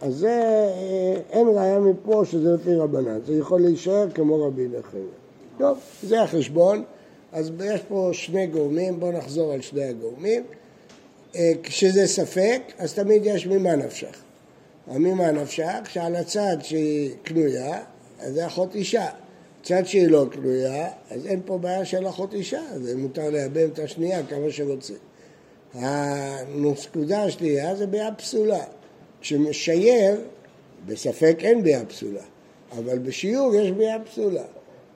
אז 0.00 0.14
זה, 0.14 0.28
אה, 0.30 1.20
אין 1.30 1.48
ראיה 1.48 1.80
מפה 1.80 2.22
שזה 2.24 2.54
לפי 2.54 2.74
רבנן, 2.74 3.18
זה 3.26 3.34
יכול 3.34 3.60
להישאר 3.60 4.06
כמו 4.14 4.46
רבי 4.46 4.68
נחמיה. 4.78 5.19
טוב, 5.60 5.78
זה 6.02 6.22
החשבון. 6.22 6.84
אז 7.32 7.50
יש 7.64 7.80
פה 7.88 8.10
שני 8.12 8.46
גורמים, 8.46 9.00
בואו 9.00 9.12
נחזור 9.12 9.52
על 9.52 9.60
שני 9.60 9.84
הגורמים. 9.84 10.44
אה, 11.36 11.52
כשזה 11.62 12.06
ספק, 12.06 12.62
אז 12.78 12.94
תמיד 12.94 13.22
יש 13.24 13.46
ממה 13.46 13.76
נפשך. 13.76 14.22
ממה 14.86 15.30
נפשך, 15.30 15.78
שעל 15.88 16.16
הצד 16.16 16.56
שהיא 16.62 17.10
קנויה, 17.22 17.82
אז 18.20 18.34
זה 18.34 18.46
אחות 18.46 18.74
אישה. 18.74 19.06
צד 19.62 19.86
שהיא 19.86 20.08
לא 20.08 20.26
קנויה, 20.30 20.88
אז 21.10 21.26
אין 21.26 21.40
פה 21.44 21.58
בעיה 21.58 21.84
של 21.84 22.08
אחות 22.08 22.34
אישה, 22.34 22.60
אז 22.72 22.94
מותר 22.94 23.30
לייבם 23.30 23.68
את 23.68 23.78
השנייה 23.78 24.26
כמה 24.26 24.50
שרוצים. 24.50 24.96
הנקודה 25.74 27.22
השנייה 27.22 27.74
זה 27.74 27.86
בעיה 27.86 28.14
פסולה. 28.14 28.64
כשמשייר, 29.20 30.20
בספק 30.86 31.36
אין 31.40 31.62
בעיה 31.62 31.84
פסולה, 31.84 32.22
אבל 32.78 32.98
בשיעור 32.98 33.54
יש 33.54 33.70
בעיה 33.70 33.98
פסולה. 34.04 34.44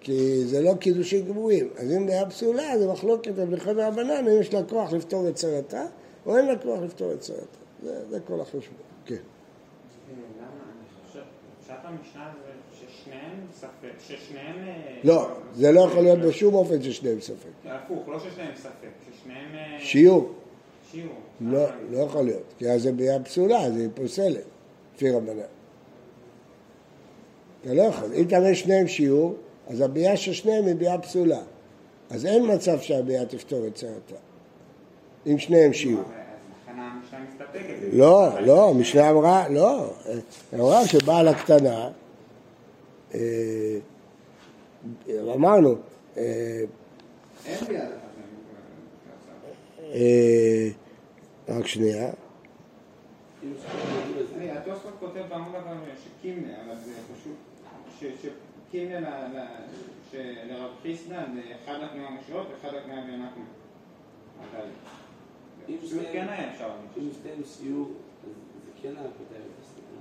כי 0.04 0.44
זה 0.44 0.62
לא 0.62 0.74
קידושים 0.74 1.26
גמורים. 1.26 1.68
אז 1.76 1.92
אם 1.92 2.06
בעיה 2.06 2.30
פסולה, 2.30 2.78
זה 2.78 2.92
מחלוקת 2.92 3.38
על 3.38 3.46
ברכת 3.46 3.72
רבנן, 3.76 4.28
אם 4.28 4.40
יש 4.40 4.54
לה 4.54 4.62
כוח 4.62 4.92
לפתור 4.92 5.28
את 5.28 5.34
צרתה, 5.34 5.86
או 6.26 6.36
אין 6.36 6.46
לה 6.46 6.58
כוח 6.58 6.80
לפתור 6.82 7.12
את 7.12 7.20
צרתה. 7.20 7.58
זה, 7.82 8.08
זה 8.10 8.20
כל 8.20 8.40
החשבון. 8.40 8.78
כן. 9.06 9.14
לא, 15.04 15.28
זה 15.54 15.72
לא 15.72 15.80
יכול 15.80 16.02
להיות 16.02 16.18
בשום 16.18 16.54
אופן 16.54 16.82
ששניהם 16.82 17.20
ספק. 17.20 17.48
הפוך, 17.64 18.08
לא 18.08 18.18
ששניהם 18.18 18.54
ספק, 18.56 18.88
ששניהם... 19.06 19.54
אה, 19.54 19.78
שיעור. 19.80 20.32
שיעור. 20.90 21.14
לא, 21.40 21.66
לא 21.90 21.98
יכול 21.98 22.24
להיות, 22.24 22.54
כי 22.58 22.70
אז 22.70 22.82
זה 22.82 22.92
בעיה 22.92 23.20
פסולה, 23.20 23.70
זה 23.70 23.86
פוסלת, 23.94 24.44
לפי 24.94 25.10
רבנן. 25.10 25.40
אתה 27.62 27.74
לא 27.74 27.82
יכול. 27.82 28.08
אם 28.14 28.24
תראה 28.24 28.54
שניהם 28.54 28.88
שיעור, 28.88 29.36
אז 29.68 29.80
הביאה 29.80 30.16
של 30.16 30.32
שניהם 30.32 30.66
היא 30.66 30.74
ביאה 30.74 30.98
פסולה. 30.98 31.40
אז 32.10 32.26
אין 32.26 32.54
מצב 32.54 32.80
שהביאה 32.80 33.26
תפתור 33.26 33.66
את 33.66 33.74
צרתה. 33.74 34.14
אם 35.26 35.38
שניהם 35.38 35.72
שיעור. 35.72 36.04
לא, 37.92 38.40
לא, 38.40 38.70
המשנה 38.70 39.10
אמרה, 39.10 39.48
לא, 39.48 39.94
אמרה 40.54 40.86
שבעל 40.86 41.28
הקטנה, 41.28 41.90
אה, 43.14 43.78
אמרנו, 45.34 45.74
אה, 46.16 46.64
אה, 49.80 50.68
רק 51.48 51.66
שנייה. 51.66 52.10
התוספות 54.52 54.92
כותב 55.00 55.22
בעמוד 55.28 55.52
שקימנה, 56.04 56.52
אבל 56.66 56.74
זה 56.84 56.92
פשוט, 57.14 57.36
קימנה 58.74 59.28
לרב 60.48 60.70
חיסדא 60.82 61.24
זה 61.34 61.42
אחד 61.64 61.78
התנועה 61.82 62.08
המושעות 62.08 62.46
ואחד 62.50 62.74
התנועה 62.76 63.00
בעינת 63.00 63.30
אם 65.68 65.76
כן 66.12 66.28
היה 66.28 66.50
אפשר 66.50 66.70
אם 66.98 67.08
שתיהם 67.12 67.40
שיעור, 67.44 67.92
זה 68.64 68.70
כן 68.82 68.88
היה 68.96 69.08
פותר 69.18 69.40
את 69.40 69.52
הסכנה. 69.60 70.00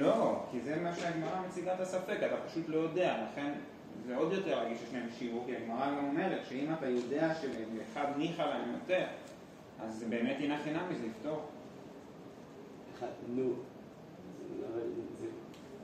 לא, 0.00 0.44
כי 0.50 0.60
זה 0.60 0.76
מה 0.76 0.94
שהגמרא 0.94 1.46
מציגה 1.48 1.74
את 1.74 1.80
הספק, 1.80 2.18
אתה 2.26 2.36
פשוט 2.48 2.68
לא 2.68 2.76
יודע, 2.76 3.24
לכן 3.24 3.52
זה 4.06 4.16
עוד 4.16 4.32
יותר 4.32 4.58
רגיש 4.58 4.78
ששניהם 4.80 5.08
שיעור, 5.18 5.42
כי 5.46 5.56
הגמרא 5.56 5.90
גם 5.90 6.04
אומרת 6.04 6.40
שאם 6.48 6.72
אתה 6.78 6.88
יודע 6.88 7.34
שלאחד 7.34 8.06
ניחא 8.16 8.42
להם 8.42 8.72
יותר, 8.72 9.06
אז 9.80 9.94
זה 9.94 10.06
באמת 10.08 10.36
הנה 10.40 10.58
חינם 10.64 10.84
מזה 10.90 11.06
יפתור. 11.06 11.42
נו, 13.28 13.52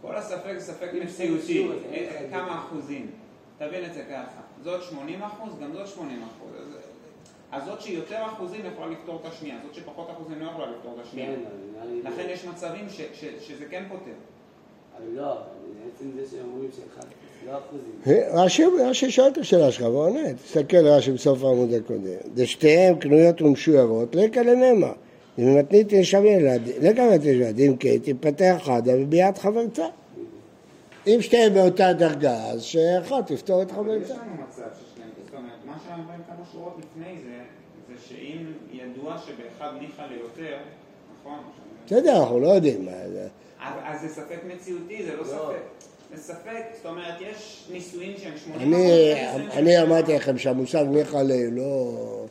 כל 0.02 0.16
הספק 0.16 0.58
זה 0.58 0.72
ספק 0.72 0.90
נפסיותי, 1.02 1.68
כמה 2.30 2.58
אחוזים. 2.58 3.10
תבין 3.58 3.84
את 3.84 3.94
זה 3.94 4.02
ככה, 4.10 4.40
זאת 4.64 4.82
80 4.82 5.22
אחוז, 5.22 5.52
גם 5.62 5.72
זאת 5.72 5.88
80 5.88 6.22
אחוז. 6.22 6.50
אז 7.52 7.64
זאת 7.64 7.80
שיותר 7.80 8.26
אחוזים 8.26 8.60
יכולה 8.72 8.86
לפתור 8.86 9.20
את 9.20 9.32
השנייה, 9.32 9.56
זאת 9.66 9.74
שפחות 9.74 10.10
אחוזים 10.10 10.40
לא 10.40 10.50
יכולה 10.50 10.70
לפתור 10.70 10.96
את 11.00 11.06
השנייה. 11.06 11.28
כן, 11.28 12.10
לכן 12.10 12.26
יש 12.28 12.44
מצבים 12.44 12.86
שזה 13.40 13.64
כן 13.70 13.84
פותר. 13.88 14.10
אבל 14.96 15.06
לא, 15.14 15.36
בעצם 15.84 16.10
זה 16.16 16.36
שאומרים 16.36 16.70
שאחד, 16.76 17.06
לא 17.46 17.58
אחוזים. 17.58 18.88
רש"י 18.90 19.10
שואל 19.10 19.28
את 19.28 19.38
השאלה 19.38 19.72
שלך 19.72 19.82
ועונה, 19.82 20.34
תסתכל 20.34 20.86
רש"י 20.86 21.12
בסוף 21.12 21.44
העמוד 21.44 21.72
הקודם. 21.74 22.10
דשתיהם 22.34 22.98
קנויות 22.98 23.42
ומשוירות, 23.42 24.14
לקה 24.14 24.42
לנמה. 24.42 24.92
אם 25.40 25.58
מתנית 25.58 25.92
ישב 25.92 26.22
ילד, 26.24 26.60
לקה 26.80 27.06
מתנית 27.06 27.24
ילד, 27.24 27.60
אם 27.60 27.76
כן, 27.76 27.96
תפתח 28.02 28.56
חדה 28.62 28.92
וביד 28.98 29.38
חברתה. 29.38 29.86
אם 31.06 31.18
שתיהם 31.20 31.54
באותה 31.54 31.92
דרגה, 31.92 32.44
אז 32.44 32.62
שאחת 32.62 33.26
תפתור 33.26 33.62
את 33.62 33.70
חברתה. 33.70 34.04
יש 34.04 34.10
לנו 34.10 34.20
מצב 34.48 34.62
ששניהם, 34.80 35.10
זאת 35.24 35.34
אומרת, 35.34 35.52
מה 35.66 35.76
שאומרים 35.86 36.20
כמה 36.26 36.44
שורות 36.52 36.78
לפני 36.78 37.14
זה, 37.24 37.38
זה 37.88 37.94
שאם 38.08 38.44
ידוע 38.72 39.16
שבאחד 39.18 39.72
ניחא 39.80 40.02
ליותר, 40.02 40.56
נכון? 41.20 41.38
בסדר, 41.86 42.20
אנחנו 42.20 42.40
לא 42.40 42.48
יודעים 42.48 42.84
מה 42.84 43.08
זה. 43.12 43.28
אז 43.60 44.00
זה 44.00 44.08
ספק 44.08 44.38
מציאותי, 44.54 45.04
זה 45.04 45.16
לא, 45.16 45.18
לא. 45.18 45.24
ספק. 45.24 45.62
זה 46.14 46.22
ספק, 46.22 46.62
זאת 46.76 46.86
אומרת, 46.86 47.14
יש 47.20 47.68
ניסויים 47.72 48.16
שהם 48.16 48.36
80 48.36 48.74
אני 49.52 49.82
אמרתי 49.82 50.14
לכם 50.14 50.38
שהמושג 50.38 50.84
ניחא 50.90 51.22
לא... 51.52 52.26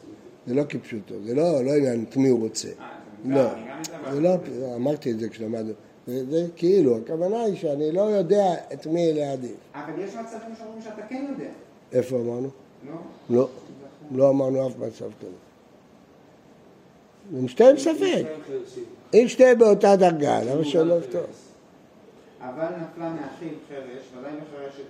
זה 0.48 0.54
לא 0.54 0.64
כפשוטו, 0.70 1.16
זה 1.26 1.36
לא, 1.36 1.66
לא 1.66 1.72
עניין 1.72 2.06
את 2.10 2.18
מי 2.18 2.30
הוא 2.30 2.40
רוצה. 2.40 2.70
לא, 3.26 3.44
זה 4.12 4.22
לא, 4.22 4.36
אמרתי 4.76 5.12
את 5.12 5.20
זה 5.20 5.30
כשלמדנו. 5.30 5.74
זה 6.08 6.48
כאילו, 6.56 6.98
הכוונה 6.98 7.42
היא 7.42 7.56
שאני 7.56 7.92
לא 7.92 8.02
יודע 8.02 8.54
את 8.74 8.86
מי 8.86 9.14
להעדיף. 9.14 9.56
אבל 9.74 10.04
יש 10.04 10.16
מצבים 10.16 10.56
שאומרים 10.58 10.82
שאתה 10.82 11.02
כן 11.10 11.26
יודע. 11.30 11.50
איפה 11.92 12.16
אמרנו? 12.16 12.50
לא. 12.90 12.94
לא, 13.30 13.48
לא 14.12 14.30
אמרנו 14.30 14.68
אף 14.68 14.78
מצב 14.78 15.10
כזה. 15.20 15.32
עם 17.38 17.48
שתיהם 17.48 17.78
ספק. 17.78 18.24
אם 19.14 19.26
שתיהם 19.28 19.60
באותה 19.60 19.96
דרגה, 19.96 20.44
למה 20.44 20.66
שלא 20.66 20.94
יפתור? 20.94 21.22
אבל 22.42 22.66
נפלה 22.66 23.10
מאחיו 23.10 23.50
חרש, 23.70 24.04
ודאי 24.20 24.32
מחרשת 24.32 24.84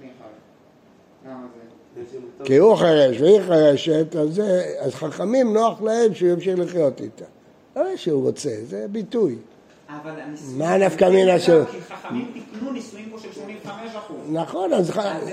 זה? 1.95 2.45
כי 2.45 2.57
הוא 2.57 2.75
חרש 2.75 3.21
והיא 3.21 3.41
חרשת, 3.41 4.15
אז 4.79 4.95
חכמים 4.95 5.53
נוח 5.53 5.81
להם 5.81 6.13
שהוא 6.13 6.29
ימשיך 6.29 6.59
לחיות 6.59 7.01
איתה. 7.01 7.25
לא 7.75 7.95
שהוא 7.95 8.23
רוצה, 8.23 8.49
זה 8.63 8.85
ביטוי. 8.91 9.35
מה 10.57 10.77
נפקא 10.77 11.05
מינה 11.09 11.39
שלו? 11.39 11.65
כי 11.65 11.81
חכמים 11.81 12.31
תיקנו 12.33 12.71
נישואים 12.71 13.09
פה 13.11 13.19
של 13.19 13.33
85 13.33 13.95
אחוז. 13.95 14.17
נכון, 14.31 14.71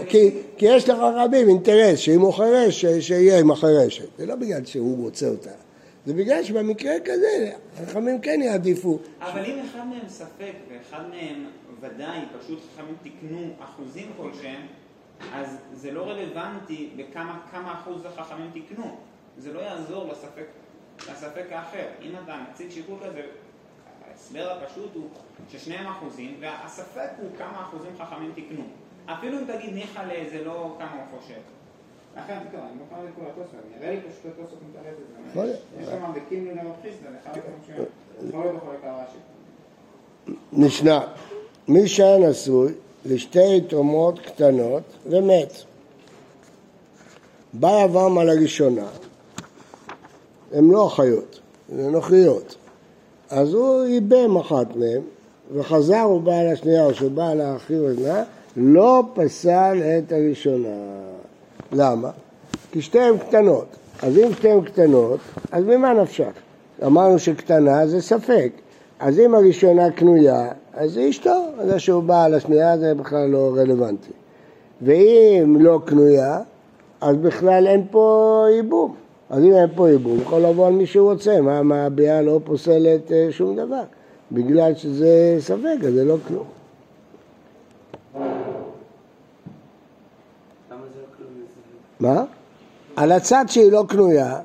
כי 0.08 0.66
יש 0.66 0.88
לחכמים 0.88 1.48
אינטרס 1.48 1.98
שאם 1.98 2.20
הוא 2.20 2.32
חרש, 2.32 2.84
שיהיה 2.86 3.40
עם 3.40 3.50
החרשת. 3.50 4.08
זה 4.18 4.26
לא 4.26 4.34
בגלל 4.34 4.64
שהוא 4.64 5.04
רוצה 5.04 5.28
אותה. 5.28 5.50
זה 6.06 6.14
בגלל 6.14 6.44
שבמקרה 6.44 6.92
כזה, 7.04 7.52
חכמים 7.86 8.20
כן 8.20 8.40
יעדיפו. 8.42 8.98
אבל 9.20 9.44
אם 9.44 9.58
אחד 9.70 9.86
מהם 9.88 10.08
ספק 10.08 10.52
ואחד 10.70 11.02
מהם 11.10 11.46
ודאי, 11.80 12.20
פשוט 12.40 12.58
חכמים 12.74 12.94
תיקנו 13.02 13.48
אחוזים 13.60 14.10
כלשהם, 14.16 14.60
אז 15.32 15.56
זה 15.74 15.90
לא 15.90 16.02
רלוונטי 16.02 16.88
בכמה 16.96 17.38
אחוז 17.80 18.00
החכמים 18.04 18.50
תיקנו. 18.52 18.96
זה 19.38 19.52
לא 19.52 19.60
יעזור 19.60 20.08
לספק, 20.12 20.46
לספק 21.12 21.46
האחר. 21.50 21.86
אם 22.02 22.12
אתה 22.24 22.36
מציג 22.50 22.70
שיקול 22.70 22.98
כזה, 23.06 23.22
ההסבר 24.10 24.50
הפשוט 24.50 24.94
הוא 24.94 25.08
ששניהם 25.52 25.86
אחוזים, 25.86 26.36
והספק 26.40 27.08
הוא 27.18 27.30
כמה 27.38 27.62
אחוזים 27.62 27.90
חכמים 27.98 28.32
תיקנו. 28.34 28.64
אפילו 29.06 29.38
אם 29.38 29.44
תגיד 29.44 29.74
ניחא 29.74 30.02
לזה 30.02 30.44
לא 30.44 30.76
כמה 30.78 30.92
הוא 30.92 31.20
חושב. 31.20 31.40
לכן, 32.16 32.38
טוב, 32.52 32.60
אני 32.60 32.78
מוכן 32.78 33.06
לקרוא 33.08 33.26
התוספות, 33.26 33.60
נראה 33.78 33.90
לי 33.90 34.00
פשוט 34.00 34.32
התוספות 34.32 34.58
מתערב 34.70 34.86
את 34.86 35.34
זה. 35.34 35.56
יש 35.80 35.88
שם 35.88 36.12
בקימנו 36.14 36.54
לרב 36.54 36.72
חיסדא, 36.82 37.08
לך 37.08 37.36
מפרט 38.22 38.54
וחולק 38.56 38.84
על 38.84 38.90
רש"י. 38.90 39.18
משנה, 40.52 41.00
מי 41.68 41.88
שהיה 41.88 42.28
נשוי 42.30 42.72
לשתי 43.04 43.60
תרומות 43.68 44.18
קטנות 44.20 44.82
ומת. 45.06 45.52
בא 47.52 47.84
יבם 47.84 48.18
על 48.18 48.28
הראשונה, 48.30 48.86
הן 50.52 50.70
לא 50.70 50.86
אחיות, 50.86 51.40
הן 51.72 51.90
נוכריות. 51.90 52.56
אז 53.30 53.54
הוא 53.54 53.84
איבם 53.84 54.36
אחת 54.36 54.76
מהן, 54.76 55.02
וחזר 55.54 56.08
ובא 56.10 56.34
על 56.34 56.46
השנייה, 56.46 56.84
או 56.84 56.94
שבא 56.94 57.28
על 57.28 57.40
האחי 57.40 57.78
אוזנה, 57.78 58.22
לא 58.56 59.02
פסל 59.14 59.82
את 59.82 60.12
הראשונה. 60.12 60.68
למה? 61.72 62.10
כי 62.72 62.82
שתיהן 62.82 63.18
קטנות. 63.18 63.66
אז 64.02 64.18
אם 64.18 64.32
שתיהן 64.32 64.64
קטנות, 64.64 65.20
אז 65.52 65.64
ממה 65.64 65.92
נפשך? 65.92 66.32
אמרנו 66.86 67.18
שקטנה 67.18 67.86
זה 67.86 68.02
ספק. 68.02 68.52
אז 69.00 69.18
אם 69.18 69.34
הראשונה 69.34 69.90
קנויה, 69.90 70.48
אז 70.74 70.92
זה 70.92 71.08
אשתו, 71.08 71.44
זה 71.66 71.78
שהוא 71.78 72.02
בא 72.02 72.24
על 72.24 72.34
השנייה 72.34 72.78
זה 72.78 72.94
בכלל 72.94 73.28
לא 73.28 73.52
רלוונטי. 73.56 74.12
ואם 74.82 75.56
לא 75.60 75.80
קנויה, 75.84 76.40
אז 77.00 77.16
בכלל 77.16 77.66
אין 77.66 77.86
פה 77.90 78.44
ייבום. 78.56 78.94
אז 79.30 79.44
אם 79.44 79.52
אין 79.52 79.68
פה 79.74 79.90
ייבום, 79.90 80.20
יכול 80.20 80.40
לבוא 80.40 80.66
על 80.66 80.72
מי 80.72 80.86
שהוא 80.86 81.12
רוצה, 81.12 81.40
מה, 81.40 81.62
מה 81.62 81.86
הביאה 81.86 82.22
לא 82.22 82.40
פוסלת 82.44 83.12
אה, 83.12 83.26
שום 83.30 83.56
דבר. 83.56 83.82
בגלל 84.32 84.74
שזה 84.74 85.36
ספק, 85.40 85.76
אז 85.86 85.94
זה 85.94 86.04
לא 86.04 86.16
כלום. 86.28 86.46
זה 88.14 88.20
לא 90.70 90.76
כלום? 91.16 91.30
מה? 92.00 92.24
על 92.96 93.12
הצד 93.12 93.44
שהיא 93.48 93.72
לא 93.72 93.84
קנויה, 93.88 94.40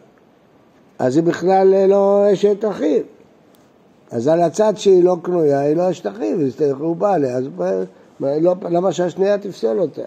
אז 1.00 1.16
היא 1.16 1.24
בכלל 1.24 1.74
אה, 1.74 1.88
לא 1.88 2.26
אשת 2.34 2.66
אחיו. 2.66 3.02
אז 4.12 4.28
על 4.28 4.42
הצד 4.42 4.74
שהיא 4.76 5.04
לא 5.04 5.18
קנויה, 5.24 5.60
היא 5.60 5.76
לא 5.76 5.92
אשת 5.92 6.08
אחיו, 6.08 6.40
היא 6.40 6.72
הוא 6.80 6.96
בא 6.96 7.14
עליה, 7.14 7.38
אז 7.38 7.46
לא, 8.20 8.56
למה 8.70 8.92
שהשנייה 8.92 9.38
תפסול 9.38 9.80
אותה? 9.80 10.02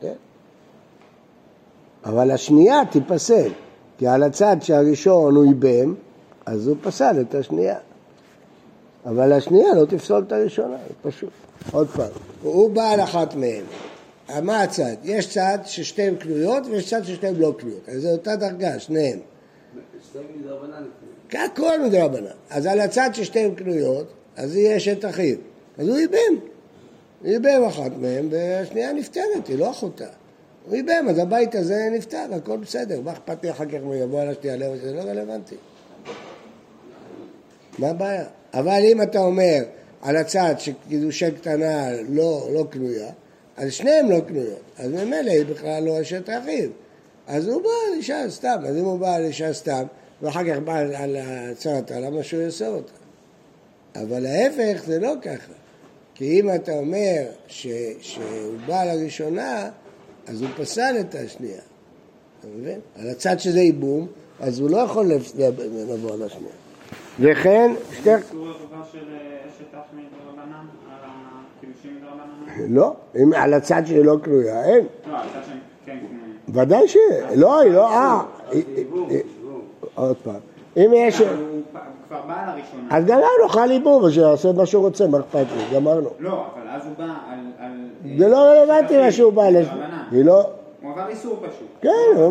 כן? 0.00 0.14
אבל 2.04 2.30
השנייה 2.30 2.80
תיפסל, 2.90 3.50
כי 4.02 4.08
על 4.08 4.22
הצד 4.22 4.56
שהראשון 4.60 5.36
הוא 5.36 5.44
איבם, 5.44 5.94
אז 6.46 6.66
הוא 6.66 6.76
פסל 6.82 7.20
את 7.20 7.34
השנייה. 7.34 7.76
אבל 9.06 9.32
השנייה 9.32 9.74
לא 9.74 9.84
תפסול 9.84 10.24
את 10.26 10.32
הראשונה, 10.32 10.76
זה 10.88 11.10
פשוט. 11.10 11.30
עוד 11.72 11.88
פעם, 11.88 12.08
הוא 12.42 12.70
בא 12.70 12.90
על 12.90 13.00
אחת 13.00 13.34
מהן. 13.34 13.64
מה 14.42 14.62
הצד? 14.62 14.96
יש 15.04 15.34
צד 15.34 15.58
ששתיהן 15.64 16.16
קנויות 16.16 16.66
ויש 16.66 16.90
צד 16.90 17.04
ששתיהן 17.04 17.34
לא 17.34 17.54
קנויות. 17.58 17.88
אז 17.88 18.02
זו 18.02 18.08
אותה 18.08 18.36
דרגה. 18.36 18.78
שתיים 18.78 19.20
מדרבנן. 20.36 20.84
הכל 21.32 21.82
מדרבנן. 21.86 22.26
אז 22.50 22.66
על 22.66 22.80
הצד 22.80 23.10
ששתיהן 23.12 23.54
קנויות, 23.54 24.06
אז 24.36 24.56
היא 24.56 24.76
אשת 24.76 25.04
אחיו. 25.04 25.36
אז 25.78 25.88
הוא 25.88 25.96
איבם. 25.96 26.46
איבם 27.24 27.64
אחת 27.68 27.92
מהן, 28.00 28.28
והשנייה 28.30 28.92
נפטרת, 28.92 29.46
היא 29.48 29.58
לא 29.58 29.70
אחותה. 29.70 30.21
הוא 30.66 30.74
איבם, 30.74 31.06
אז 31.10 31.18
הבית 31.18 31.54
הזה 31.54 31.88
נפטר, 31.92 32.26
הכל 32.36 32.56
בסדר. 32.56 33.00
מה 33.00 33.12
אכפת 33.12 33.44
לי 33.44 33.50
אחר 33.50 33.66
כך 33.66 33.74
אם 33.74 33.84
הוא 33.84 33.94
יבוא 33.94 34.20
על 34.20 34.28
השנייה? 34.28 34.56
לא, 34.56 34.76
זה 34.76 34.92
לא 34.92 35.00
רלוונטי. 35.00 35.54
מה 37.78 37.88
הבעיה? 37.88 38.24
אבל 38.54 38.80
אם 38.84 39.02
אתה 39.02 39.18
אומר 39.18 39.58
על 40.02 40.16
הצד 40.16 40.54
שקידושי 40.58 41.30
קטנה 41.30 41.90
לא, 42.08 42.48
לא 42.52 42.66
קנויה, 42.70 43.10
אז 43.56 43.72
שניהם 43.72 44.10
לא 44.10 44.20
קנויות. 44.20 44.62
אז 44.78 44.90
ממילא 44.90 45.30
היא 45.30 45.44
בכלל 45.44 45.82
לא 45.82 46.00
אשת 46.00 46.28
אחיו. 46.30 46.70
אז 47.26 47.48
הוא 47.48 47.62
בא 47.62 47.68
על 47.88 47.94
אישה 47.96 48.30
סתם. 48.30 48.62
אז 48.66 48.76
אם 48.76 48.84
הוא 48.84 48.98
בא 48.98 49.14
על 49.14 49.24
אישה 49.24 49.52
סתם, 49.52 49.84
ואחר 50.22 50.44
כך 50.50 50.58
בא 50.58 50.78
על 50.78 51.16
הצעתה, 51.20 52.00
למה 52.00 52.22
שהוא 52.22 52.42
יעשה 52.42 52.68
אותה? 52.68 52.92
אבל 53.94 54.26
ההפך 54.26 54.82
זה 54.86 54.98
לא 54.98 55.14
ככה. 55.22 55.52
כי 56.14 56.40
אם 56.40 56.54
אתה 56.54 56.72
אומר 56.72 57.22
ש, 57.46 57.66
שהוא 58.00 58.54
בא 58.66 58.84
לראשונה, 58.84 59.70
אז 60.26 60.42
הוא 60.42 60.50
פסל 60.56 60.94
את 61.00 61.14
השנייה. 61.14 61.60
אתה 62.40 62.48
מבין? 62.58 62.80
על 63.00 63.10
הצד 63.10 63.38
שזה 63.38 63.60
ייבום, 63.60 64.06
אז 64.40 64.60
הוא 64.60 64.70
לא 64.70 64.76
יכול 64.76 65.06
לבוא 65.88 66.12
על 66.12 66.22
השנייה. 66.22 66.54
וכן, 67.20 67.72
שתי... 67.92 68.10
אה? 68.10 68.16
לא, 72.68 72.94
אם 73.16 73.32
על 73.32 73.54
הצד 73.54 73.82
שהיא 73.86 74.04
לא 74.04 74.16
קרויה, 74.22 74.64
אין. 74.64 74.86
לא, 75.06 75.16
על 75.16 75.28
הצד 75.28 75.40
שהם 75.46 75.58
כן 75.86 75.98
קנויים. 75.98 76.66
ודאי 76.66 76.88
ש... 76.88 76.96
לא, 77.36 77.60
היא 77.60 77.72
לא... 77.72 77.88
אה. 77.88 78.22
עוד 79.94 80.16
פעם. 80.16 80.51
אם 80.76 80.90
יש... 80.94 81.18
הוא 81.18 81.28
כבר 82.08 82.20
בא 82.26 82.42
על 82.42 82.48
הראשונה. 82.48 82.88
אז 82.90 83.04
גמרנו, 83.04 83.48
חל 83.48 83.70
ייבום, 83.70 84.10
שיעשה 84.10 84.52
מה 84.52 84.66
שהוא 84.66 84.84
רוצה, 84.84 85.06
מה 85.06 85.18
אכפת 85.18 85.46
לי? 85.56 85.76
גמרנו. 85.76 86.08
לא, 86.18 86.30
אבל 86.54 86.68
אז 86.68 86.82
הוא 86.86 86.94
בא 86.98 87.14
על... 87.58 87.68
זה 88.18 88.28
לא 88.28 88.36
רלוונטי 88.36 88.98
מה 88.98 89.12
שהוא 89.12 89.32
בא. 89.32 89.50
מדרבנן. 89.50 90.02
היא 90.10 90.24
לא... 90.24 90.46
הוא 90.82 90.92
עבר 90.92 91.08
איסור 91.08 91.36
פשוט. 91.36 91.68
כן, 91.80 92.30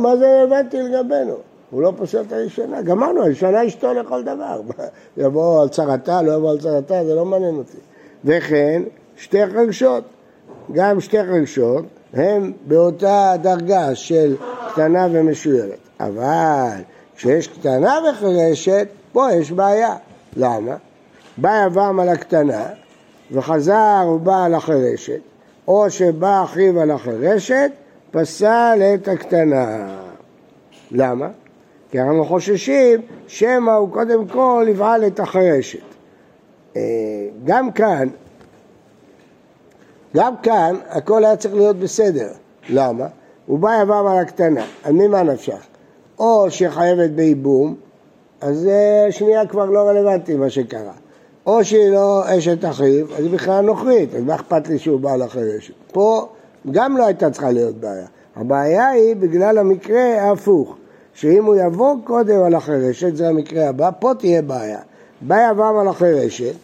מה 0.00 0.16
זה 0.16 0.42
רלוונטי? 0.42 0.82
לגבינו? 0.82 1.34
הוא 1.70 1.82
לא 1.82 1.92
פוסל 1.96 2.20
את 2.20 2.32
הראשונה. 2.32 2.82
גמרנו, 2.82 3.22
הראשונה 3.22 3.66
אשתו 3.66 3.94
לכל 3.94 4.22
דבר. 4.22 4.60
יבוא 5.16 5.62
על 5.62 5.68
צרתה, 5.68 6.22
לא 6.22 6.32
יבוא 6.32 6.50
על 6.50 6.58
צרתה, 6.58 7.04
זה 7.04 7.14
לא 7.14 7.24
מעניין 7.24 7.56
אותי. 7.56 7.78
וכן, 8.24 8.82
שתי 9.16 9.46
חרשות. 9.46 10.04
גם 10.72 11.00
שתי 11.00 11.22
חרשות 11.22 11.84
הן 12.14 12.52
באותה 12.66 13.32
דרגה 13.42 13.94
של 13.94 14.36
קטנה 14.72 15.06
ומשוירת. 15.12 15.78
אבל 16.00 16.80
כשיש 17.16 17.48
קטנה 17.48 17.98
וחרשת, 18.10 18.88
פה 19.12 19.32
יש 19.32 19.52
בעיה. 19.52 19.96
למה? 20.36 20.76
בא 21.36 21.64
יבם 21.66 22.00
על 22.00 22.08
הקטנה 22.08 22.66
וחזר 23.32 24.06
ובא 24.14 24.44
על 24.44 24.54
החרשת, 24.54 25.20
או 25.68 25.90
שבא 25.90 26.44
אחיו 26.44 26.80
על 26.80 26.90
החרשת, 26.90 27.70
פסל 28.10 28.82
את 28.94 29.08
הקטנה. 29.08 29.96
למה? 30.90 31.28
כי 31.90 32.00
אנחנו 32.00 32.24
חוששים 32.24 33.00
שמא 33.26 33.70
הוא 33.70 33.92
קודם 33.92 34.28
כל 34.28 34.66
יבעל 34.68 35.06
את 35.06 35.20
החרשת. 35.20 35.78
אה, 36.76 36.82
גם 37.44 37.72
כאן, 37.72 38.08
גם 40.16 40.34
כאן 40.42 40.76
הכל 40.88 41.24
היה 41.24 41.36
צריך 41.36 41.54
להיות 41.54 41.76
בסדר. 41.76 42.28
למה? 42.68 43.06
הוא 43.46 43.58
בא 43.58 43.82
יבם 43.82 44.06
על 44.06 44.18
הקטנה, 44.18 44.64
על 44.84 44.92
ממה 44.92 45.22
נפשך? 45.22 45.66
או 46.18 46.50
שחייבת 46.50 47.10
בייבום, 47.10 47.74
אז 48.40 48.66
אה, 48.66 49.12
שנייה 49.12 49.46
כבר 49.46 49.64
לא 49.64 49.80
רלוונטי 49.80 50.34
מה 50.34 50.50
שקרה. 50.50 50.92
או 51.46 51.64
שהיא 51.64 51.90
לא 51.90 52.22
אשת 52.26 52.64
אחיו, 52.64 53.06
אז 53.16 53.24
היא 53.24 53.30
בכלל 53.30 53.64
נוכרית, 53.64 54.14
אז 54.14 54.22
מה 54.22 54.34
אכפת 54.34 54.68
לי 54.68 54.78
שהוא 54.78 55.00
בא 55.00 55.16
לחרשת? 55.16 55.74
פה 55.92 56.28
גם 56.70 56.96
לא 56.96 57.06
הייתה 57.06 57.30
צריכה 57.30 57.50
להיות 57.50 57.74
בעיה. 57.74 58.06
הבעיה 58.36 58.88
היא 58.88 59.16
בגלל 59.16 59.58
המקרה 59.58 60.22
ההפוך, 60.22 60.76
שאם 61.14 61.44
הוא 61.44 61.56
יבוא 61.56 61.94
קודם 62.04 62.42
על 62.42 62.54
החרשת, 62.54 63.16
זה 63.16 63.28
המקרה 63.28 63.68
הבא, 63.68 63.90
פה 63.98 64.12
תהיה 64.18 64.42
בעיה. 64.42 64.78
בא 65.20 65.50
יבם 65.50 65.76
על 65.80 65.88
החרשת, 65.88 66.54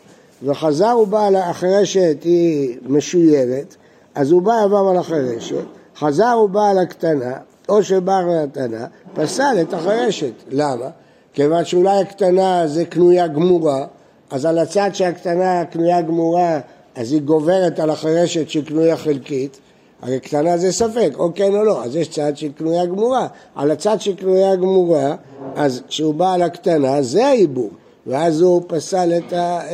וחזר 0.44 0.90
הוא 0.90 1.06
בא 1.06 1.26
על 1.26 1.36
החרשת, 1.36 2.16
היא 2.22 2.78
משוירת, 2.88 3.76
אז 4.14 4.30
הוא 4.30 4.42
בא 4.42 4.52
יבם 4.64 4.86
על 4.90 4.96
החרשת, 4.96 5.64
חזר 5.96 6.30
הוא 6.30 6.48
בא 6.48 6.70
על 6.70 6.78
הקטנה, 6.78 7.32
או 7.70 7.76
על 8.06 8.38
הקטנה, 8.44 8.87
פסל 9.14 9.56
את 9.61 9.74
החרשת. 9.74 10.33
למה? 10.50 10.87
כיוון 11.33 11.64
שאולי 11.64 12.00
הקטנה 12.00 12.66
זה 12.66 12.85
קנויה 12.85 13.28
גמורה, 13.28 13.87
אז 14.30 14.44
על 14.44 14.59
הצד 14.59 14.90
שהקטנה 14.92 15.64
קנויה 15.64 16.02
גמורה, 16.02 16.61
אז 16.94 17.12
היא 17.12 17.20
גוברת 17.20 17.78
על 17.78 17.90
החרשת 17.90 18.48
שקנויה 18.48 18.96
חלקית, 18.96 19.59
הרי 20.02 20.20
קטנה 20.20 20.59
זה 20.59 20.72
ספק, 20.72 21.11
או 21.18 21.30
כן 21.35 21.54
או 21.54 21.64
לא, 21.64 21.85
אז 21.85 21.96
יש 21.96 22.09
צד 22.09 22.37
של 22.37 22.52
קנויה 22.52 22.87
גמורה. 22.87 23.26
על 23.54 23.70
הצד 23.70 24.00
של 24.00 24.14
קנויה 24.14 24.56
גמורה, 24.56 25.14
אז 25.56 25.83
כשהוא 25.88 26.14
בא 26.14 26.33
על 26.33 26.42
הקטנה, 26.42 27.02
זה 27.02 27.26
הייבום, 27.26 27.70
ואז 28.06 28.40
הוא 28.40 28.62
פסל 28.66 29.12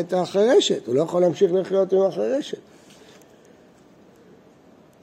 את 0.00 0.12
החרשת, 0.12 0.87
הוא 0.87 0.94
לא 0.94 1.02
יכול 1.02 1.22
להמשיך 1.22 1.52
לחיות 1.52 1.92
עם 1.92 2.02
החרשת. 2.02 2.59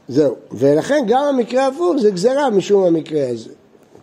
זהו, 0.08 0.36
ולכן 0.52 1.06
גם 1.08 1.24
המקרה 1.24 1.66
ההפוך 1.66 1.94
זה 2.02 2.12
גזירה 2.12 2.50
משום 2.50 2.84
המקרה 2.84 3.30
הזה. 3.30 3.50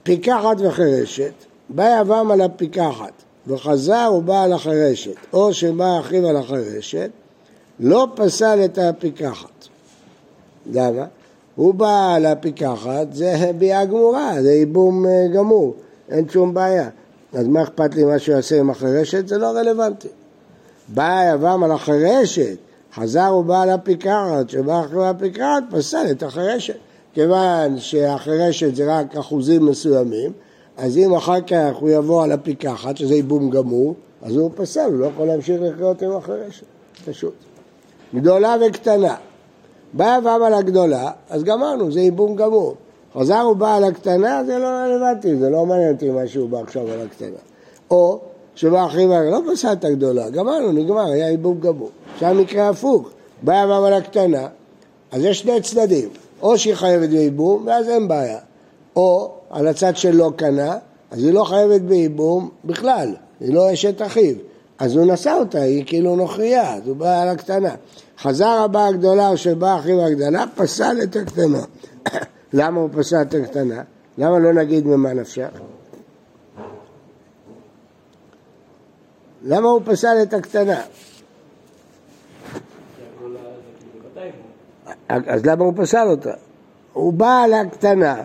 פיקחת 0.03 0.57
וחרשת, 0.59 1.33
בא 1.69 2.01
יבם 2.01 2.31
על 2.31 2.41
הפיקחת, 2.41 3.13
וחזר 3.47 4.13
ובא 4.17 4.43
על 4.43 4.53
החרשת, 4.53 5.15
או 5.33 5.55
שבא 5.55 6.01
אחיו 6.01 6.29
על 6.29 6.37
החרשת, 6.37 7.11
לא 7.81 8.09
פסל 8.15 8.61
את 8.65 8.79
הפיקחת. 8.79 9.69
למה? 10.73 11.05
הוא 11.57 11.75
בא 11.75 12.15
על 12.15 12.27
הפיקחת, 12.27 13.07
זה 13.13 13.51
ביאה 13.59 13.85
גמורה, 13.85 14.43
זה 14.43 14.53
ייבום 14.53 15.07
אה, 15.07 15.27
גמור, 15.35 15.75
אין 16.11 16.29
שום 16.29 16.55
בעיה. 16.55 16.89
אז 17.33 17.47
מה 17.47 17.63
אכפת 17.63 17.95
לי 17.95 18.05
מה 18.05 18.19
שהוא 18.19 18.35
יעשה 18.35 18.61
עם 18.61 18.71
החרשת? 18.71 19.29
זה 19.29 19.39
לא 19.39 19.47
רלוונטי. 19.47 20.09
בא 20.89 21.33
יבם 21.35 21.65
על 21.65 21.73
החרשת, 21.73 22.57
חזר 22.95 23.35
ובא 23.39 23.63
על 23.63 23.71
הפיקחת, 23.71 24.51
שבא 24.51 24.81
אחרי 24.81 25.09
הפיקחת, 25.09 25.63
פסל 25.71 26.07
את 26.11 26.23
החרשת. 26.23 26.77
כיוון 27.15 27.79
שהחרשת 27.79 28.75
זה 28.75 28.99
רק 28.99 29.17
אחוזים 29.17 29.67
מסוימים, 29.67 30.33
אז 30.77 30.97
אם 30.97 31.15
אחר 31.15 31.41
כך 31.41 31.77
הוא 31.81 31.91
יבוא 31.91 32.25
על 32.25 32.33
הפיקחת, 32.33 32.97
שזה 32.97 33.15
ייבום 33.15 33.51
גמור, 33.51 33.95
אז 34.23 34.37
הוא 34.37 34.51
פסל, 34.55 34.81
הוא 34.81 34.99
לא 34.99 35.07
יכול 35.07 35.27
להמשיך 35.27 35.61
לחיות 35.63 36.03
עם 36.03 36.17
החרשת, 36.17 36.67
פשוט. 37.05 37.35
גדולה 38.15 38.57
וקטנה. 38.67 39.15
בא 39.93 40.19
אברהם 40.19 40.43
על 40.43 40.55
הגדולה, 40.55 41.11
אז 41.31 41.45
גמרנו, 41.45 41.93
זה 41.93 42.01
ייבום 42.01 42.37
גמור. 42.37 42.75
חזר 43.15 43.41
הוא 43.41 43.57
בא 43.57 43.75
על 43.75 43.85
הקטנה, 43.85 44.45
זה 44.45 44.59
לא 44.59 44.67
רלוונטי, 44.67 45.37
זה 45.37 45.51
לא 45.51 45.67
מעניין 45.67 45.93
אותי 45.93 46.11
מה 46.11 46.27
שהוא 46.27 46.49
בא 46.49 46.59
עכשיו 46.59 46.91
על 46.91 47.01
הקטנה. 47.01 47.39
או 47.91 48.21
שבא 48.61 48.87
אחי 48.87 49.07
ואמר, 49.07 49.31
לא 49.31 49.41
פסל 49.53 49.73
את 49.73 49.85
הגדולה, 49.85 50.31
גמרנו, 50.31 50.73
נגמר, 50.73 51.11
היה 51.11 51.31
ייבום 51.31 51.61
גמור. 51.61 51.91
עכשיו 52.15 52.35
מקרה 52.35 52.69
הפוך, 52.69 53.11
בא 53.43 53.65
אברהם 53.65 53.85
על 53.85 53.93
הקטנה, 53.93 54.49
אז 55.13 55.25
יש 55.25 55.39
שני 55.39 55.61
צדדים, 55.61 56.09
או 56.43 56.59
שהיא 56.59 56.75
חייבת 56.75 57.09
בייבום, 57.09 57.67
ואז 57.67 57.89
אין 57.89 58.09
בעיה. 58.09 58.39
או 58.97 59.31
על 59.51 59.67
הצד 59.67 59.97
שלא 59.97 60.33
קנה, 60.37 60.77
אז 61.11 61.25
היא 61.25 61.33
לא 61.33 61.45
חייבת 61.45 61.81
בייבום 61.81 62.49
בכלל, 62.65 63.15
היא 63.41 63.55
לא 63.55 63.73
אשת 63.73 64.03
אחיו. 64.03 64.35
אז 64.79 64.97
הוא 64.97 65.13
נשא 65.13 65.37
אותה, 65.39 65.61
היא 65.61 65.85
כאילו 65.87 66.17
נוכרייה, 66.17 66.75
אז 66.75 66.89
הוא 66.89 66.97
בא 66.97 67.23
על 67.23 67.29
הקטנה. 67.29 67.75
חזר 68.19 68.49
הבא 68.65 68.87
הגדולה 68.87 69.29
או 69.29 69.37
שבא 69.37 69.79
אחיו 69.79 70.03
הגדולה, 70.03 70.45
פסל 70.57 70.97
את 71.03 71.17
הקטנה. 71.17 71.63
למה 72.53 72.81
הוא 72.81 72.89
פסל 72.93 73.23
את 73.23 73.35
הקטנה? 73.35 73.83
למה 74.19 74.39
לא 74.39 74.53
נגיד 74.53 74.87
ממה 74.87 75.13
נפשך? 75.13 75.51
למה 79.43 79.69
הוא 79.69 79.81
פסל 79.85 80.17
את 80.23 80.35
הקטנה? 80.35 80.81
אז 85.09 85.47
למה 85.47 85.65
הוא 85.65 85.73
פסל 85.77 86.09
אותה? 86.09 86.33
הוא 86.93 87.13
בא 87.13 87.43
על 87.45 87.55
הקטנה, 87.55 88.23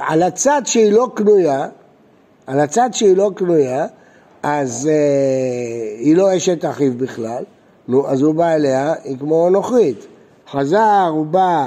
על 0.00 0.22
הצד 0.22 0.62
שהיא 0.64 0.92
לא 0.92 1.10
קנויה, 1.14 1.68
על 2.46 2.60
הצד 2.60 2.88
שהיא 2.92 3.16
לא 3.16 3.30
קנויה, 3.36 3.86
אז 4.42 4.88
אה, 4.92 5.98
היא 5.98 6.16
לא 6.16 6.36
אשת 6.36 6.64
אחיו 6.64 6.92
בכלל, 6.94 7.44
נו, 7.88 8.08
אז 8.08 8.22
הוא 8.22 8.34
בא 8.34 8.54
אליה, 8.54 8.94
היא 9.04 9.18
כמו 9.18 9.50
נוכרית. 9.50 10.06
חזר, 10.50 11.08
הוא 11.10 11.26
בא 11.26 11.66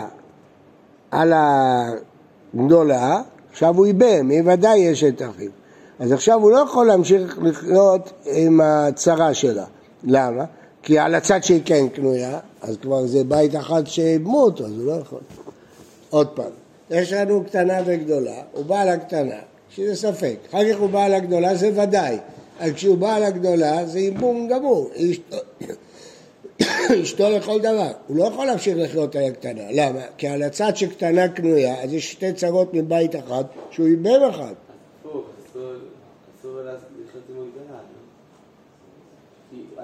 על 1.12 1.34
הגדולה, 1.36 3.22
עכשיו 3.52 3.78
הוא 3.78 3.86
איבם, 3.86 4.30
היא 4.30 4.42
ודאי 4.46 4.92
אשת 4.92 5.22
אחיו. 5.22 5.52
אז 6.00 6.12
עכשיו 6.12 6.42
הוא 6.42 6.52
לא 6.52 6.58
יכול 6.58 6.88
להמשיך 6.88 7.40
לחיות 7.42 8.12
עם 8.26 8.62
הצרה 8.62 9.34
שלה. 9.34 9.66
למה? 10.04 10.46
כי 10.84 11.00
על 11.00 11.16
הצד 11.16 11.44
שהיא 11.44 11.62
כן 11.66 11.88
קנויה, 11.90 12.40
אז 12.62 12.78
כבר 12.82 13.06
זה 13.06 13.24
בית 13.24 13.56
אחד 13.56 13.88
שאיבמו 13.88 14.42
אותו, 14.42 14.66
אז 14.66 14.72
הוא 14.72 14.86
לא 14.86 14.92
יכול. 14.92 15.20
עוד 16.10 16.28
פעם, 16.28 16.52
יש 16.90 17.14
לנו 17.14 17.44
קטנה 17.44 17.78
וגדולה, 17.86 18.42
הוא 18.54 18.66
בא 18.66 18.82
על 18.82 18.90
הקטנה, 18.90 19.36
שזה 19.70 19.96
ספק. 19.96 20.36
אחר 20.50 20.74
כך 20.74 20.80
הוא 20.80 20.90
בא 20.90 21.04
על 21.04 21.14
הגדולה, 21.14 21.56
זה 21.56 21.82
ודאי. 21.82 22.18
אז 22.60 22.72
כשהוא 22.72 22.98
בא 22.98 23.16
על 23.16 23.24
הגדולה, 23.24 23.86
זה 23.86 24.00
איבום 24.00 24.48
גמור. 24.48 24.90
אשתו 27.04 27.30
לכל 27.30 27.60
דבר. 27.60 27.92
הוא 28.08 28.18
לא 28.18 28.24
יכול 28.24 28.46
להמשיך 28.46 28.78
לחיות 28.78 29.16
על 29.16 29.24
הקטנה. 29.24 29.64
למה? 29.72 30.00
כי 30.18 30.28
על 30.28 30.44
הצד 30.44 30.76
שקטנה 30.76 31.28
קנויה, 31.28 31.84
אז 31.84 31.94
יש 31.94 32.12
שתי 32.12 32.34
צרות 32.34 32.74
מבית 32.74 33.16
אחד, 33.16 33.44
שהוא 33.72 33.88
איבם 33.88 34.30
אחד. 34.30 34.54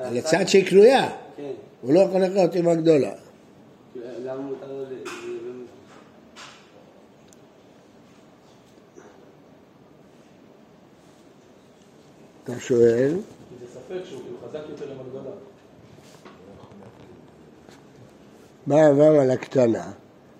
על 0.03 0.17
הצד 0.17 0.47
שהיא 0.47 0.65
קנויה. 0.65 1.09
כן. 1.37 1.43
הוא 1.81 1.93
לא 1.93 1.99
יכול 1.99 2.21
לחיות 2.21 2.55
עם 2.55 2.67
הגדולה. 2.67 3.11
למה 4.25 4.41
מותר 4.41 4.67
לו... 4.67 4.85
אתה 12.43 12.59
שואל? 12.59 13.11
זה 13.59 13.65
ספק 13.73 14.05
שהוא 14.05 14.21
חזק 14.43 14.59
יותר 14.69 14.91
עם 14.91 14.97
הגדולה. 14.99 15.35
מה 18.67 18.87
עבר 18.87 19.19
על 19.19 19.31
הקטנה? 19.31 19.91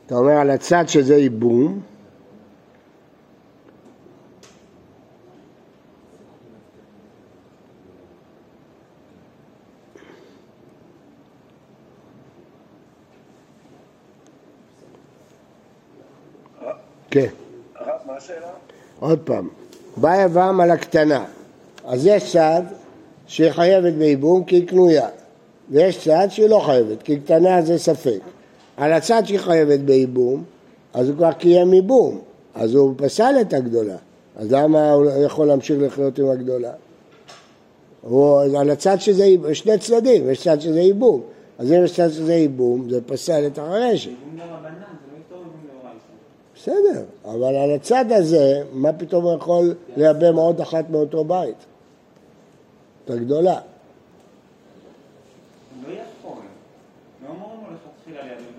אתה 0.06 0.16
אומר 0.16 0.32
על 0.32 0.50
הצד 0.50 0.84
שזה 0.88 1.16
ייבום, 1.16 1.82
עוד 19.02 19.20
פעם, 19.20 19.48
בא 19.98 20.24
יבם 20.24 20.60
על 20.62 20.72
הקטנה, 20.72 21.26
אז 21.86 22.06
יש 22.06 22.32
צד 22.32 22.62
שהיא 23.28 23.52
חייבת 23.52 23.94
בייבום 23.94 24.44
כי 24.44 24.56
היא 24.56 24.68
קנויה, 24.68 25.08
ויש 25.70 26.04
צד 26.04 26.28
שהיא 26.30 26.50
לא 26.50 26.60
חייבת, 26.66 27.04
כי 27.04 27.20
קטנה 27.20 27.62
זה 27.62 27.78
ספק. 27.78 28.20
על 28.78 28.94
הצד 28.94 29.22
שהיא 29.26 29.40
חייבת 29.40 29.80
בייבום, 29.80 30.44
אז 30.94 31.10
הוא 31.10 31.18
כבר 31.18 31.32
קיים 31.32 31.74
ייבום, 31.74 32.20
אז 32.56 32.76
הוא 32.76 32.94
פסל 32.98 33.36
את 33.42 33.54
הגדולה, 33.54 33.96
אז 34.36 34.52
למה 34.52 34.92
הוא 34.92 35.06
יכול 35.26 35.48
להמשיך 35.48 35.80
לחיות 35.82 36.20
עם 36.20 36.30
הגדולה? 36.30 36.72
הוא, 38.02 38.42
על 38.42 38.70
הצד 38.70 39.00
שזה, 39.00 39.26
יש 39.26 39.60
שני 39.60 39.78
צדדים, 39.78 40.30
יש 40.30 40.44
צד 40.44 40.62
שזה 40.62 40.80
ייבום, 40.80 41.22
אז 41.60 41.72
אם 41.72 41.84
יש 41.84 41.96
צד 41.96 42.10
שזה 42.10 42.34
ייבום, 42.34 42.90
זה 42.90 43.02
פסל 43.02 43.48
את 43.48 43.58
הרשת. 43.58 44.12
בסדר, 46.62 47.04
אבל 47.26 47.56
על 47.56 47.72
הצד 47.72 48.06
הזה, 48.12 48.64
מה 48.74 48.94
פתאום 48.94 49.24
הוא 49.24 49.34
יכול 49.36 49.74
לייבם 49.98 50.36
עוד 50.36 50.62
אחת 50.62 50.90
מאותו 50.90 51.24
בית? 51.24 51.56
את 53.06 53.10
הגדולה. 53.10 53.60